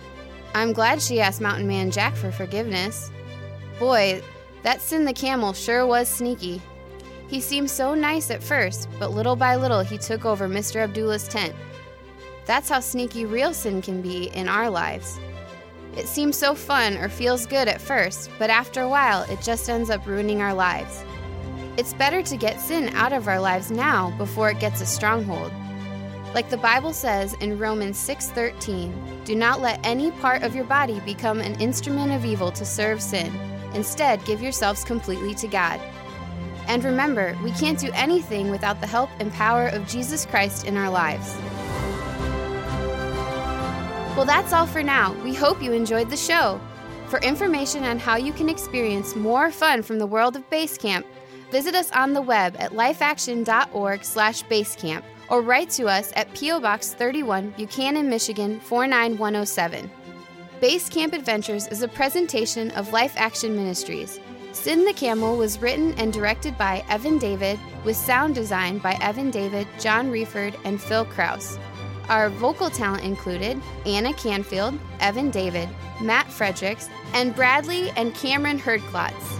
I'm 0.56 0.74
glad 0.74 1.00
she 1.00 1.22
asked 1.22 1.40
Mountain 1.40 1.68
Man 1.68 1.92
Jack 1.92 2.16
for 2.16 2.32
forgiveness. 2.32 3.12
Boy, 3.78 4.24
that 4.64 4.82
Sin 4.82 5.06
the 5.06 5.14
camel 5.14 5.54
sure 5.54 5.86
was 5.86 6.10
sneaky. 6.10 6.60
He 7.28 7.42
seemed 7.42 7.70
so 7.70 7.94
nice 7.94 8.32
at 8.32 8.42
first, 8.42 8.90
but 8.98 9.12
little 9.12 9.36
by 9.36 9.56
little 9.56 9.82
he 9.82 10.00
took 10.00 10.26
over 10.26 10.50
Mr. 10.50 10.78
Abdullah's 10.78 11.28
tent. 11.28 11.54
That's 12.48 12.70
how 12.70 12.80
sneaky 12.80 13.28
real 13.28 13.54
sin 13.54 13.80
can 13.80 14.02
be 14.02 14.30
in 14.30 14.48
our 14.48 14.68
lives. 14.68 15.20
It 15.96 16.08
seems 16.08 16.38
so 16.38 16.56
fun 16.56 16.98
or 16.98 17.08
feels 17.08 17.46
good 17.46 17.68
at 17.68 17.80
first, 17.80 18.32
but 18.40 18.50
after 18.50 18.82
a 18.82 18.90
while 18.90 19.22
it 19.30 19.44
just 19.44 19.70
ends 19.70 19.92
up 19.92 20.08
ruining 20.08 20.42
our 20.42 20.56
lives. 20.56 21.06
It's 21.78 21.94
better 21.94 22.24
to 22.24 22.36
get 22.36 22.60
sin 22.60 22.90
out 22.96 23.14
of 23.14 23.28
our 23.28 23.40
lives 23.40 23.70
now 23.70 24.10
before 24.18 24.50
it 24.50 24.60
gets 24.60 24.82
a 24.82 24.88
stronghold. 24.88 25.52
Like 26.38 26.52
the 26.52 26.58
Bible 26.58 26.94
says 26.94 27.34
in 27.42 27.58
Romans 27.58 27.98
6:13, 27.98 28.94
do 29.26 29.34
not 29.34 29.60
let 29.60 29.84
any 29.84 30.12
part 30.12 30.44
of 30.44 30.54
your 30.54 30.66
body 30.66 31.00
become 31.00 31.42
an 31.42 31.60
instrument 31.60 32.12
of 32.12 32.26
evil 32.26 32.52
to 32.52 32.64
serve 32.64 33.02
sin. 33.02 33.34
Instead, 33.74 34.24
give 34.24 34.40
yourselves 34.40 34.84
completely 34.84 35.34
to 35.34 35.48
God. 35.48 35.82
And 36.68 36.84
remember, 36.84 37.36
we 37.44 37.50
can't 37.54 37.80
do 37.80 37.90
anything 37.96 38.52
without 38.52 38.82
the 38.82 38.86
help 38.86 39.10
and 39.20 39.34
power 39.34 39.70
of 39.70 39.88
Jesus 39.88 40.28
Christ 40.28 40.68
in 40.68 40.78
our 40.78 40.92
lives. 40.92 41.36
Well, 44.16 44.28
that's 44.28 44.54
all 44.54 44.68
for 44.68 44.84
now. 44.84 45.16
We 45.24 45.34
hope 45.34 45.64
you 45.64 45.72
enjoyed 45.72 46.12
the 46.12 46.18
show. 46.18 46.62
For 47.08 47.18
information 47.22 47.84
on 47.84 47.98
how 47.98 48.18
you 48.18 48.32
can 48.32 48.48
experience 48.48 49.16
more 49.16 49.50
fun 49.50 49.82
from 49.82 49.98
the 49.98 50.06
world 50.06 50.36
of 50.36 50.48
Basecamp, 50.52 51.04
visit 51.50 51.74
us 51.74 51.90
on 51.94 52.14
the 52.14 52.22
web 52.22 52.56
at 52.60 52.74
lifeaction.org/basecamp 52.74 55.04
or 55.30 55.42
write 55.42 55.70
to 55.72 55.88
us 55.88 56.12
at 56.16 56.34
PO 56.34 56.60
Box 56.60 56.94
31, 56.94 57.52
Buchanan, 57.58 58.10
Michigan 58.10 58.60
49107. 58.62 59.90
Base 60.60 60.90
Camp 60.90 61.14
Adventures 61.14 61.68
is 61.68 61.84
a 61.84 61.88
presentation 61.88 62.72
of 62.72 62.92
Life 62.94 63.14
Action 63.16 63.56
Ministries. 63.56 64.20
Sin 64.54 64.86
the 64.86 64.94
Camel 64.94 65.38
was 65.38 65.62
written 65.62 65.94
and 66.00 66.12
directed 66.12 66.58
by 66.58 66.84
Evan 66.90 67.18
David, 67.18 67.60
with 67.84 67.96
sound 67.96 68.34
design 68.34 68.80
by 68.80 68.98
Evan 69.02 69.30
David, 69.30 69.68
John 69.80 70.10
Reeford, 70.12 70.56
and 70.64 70.82
Phil 70.82 71.06
Kraus. 71.06 71.60
Our 72.10 72.30
vocal 72.30 72.70
talent 72.70 73.04
included 73.04 73.62
Anna 73.86 74.14
Canfield, 74.14 74.80
Evan 75.02 75.30
David, 75.30 75.68
Matt 76.02 76.32
Fredericks, 76.32 76.90
and 77.14 77.36
Bradley 77.36 77.92
and 77.92 78.16
Cameron 78.16 78.60
Herdklotz. 78.60 79.40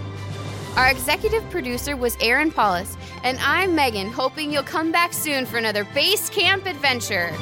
Our 0.76 0.90
executive 0.90 1.48
producer 1.50 1.96
was 1.96 2.16
Aaron 2.20 2.52
Paulus, 2.52 2.96
and 3.22 3.38
I'm 3.40 3.74
Megan, 3.74 4.10
hoping 4.10 4.52
you'll 4.52 4.62
come 4.62 4.92
back 4.92 5.12
soon 5.12 5.46
for 5.46 5.58
another 5.58 5.84
Base 5.94 6.28
Camp 6.30 6.66
adventure. 6.66 7.32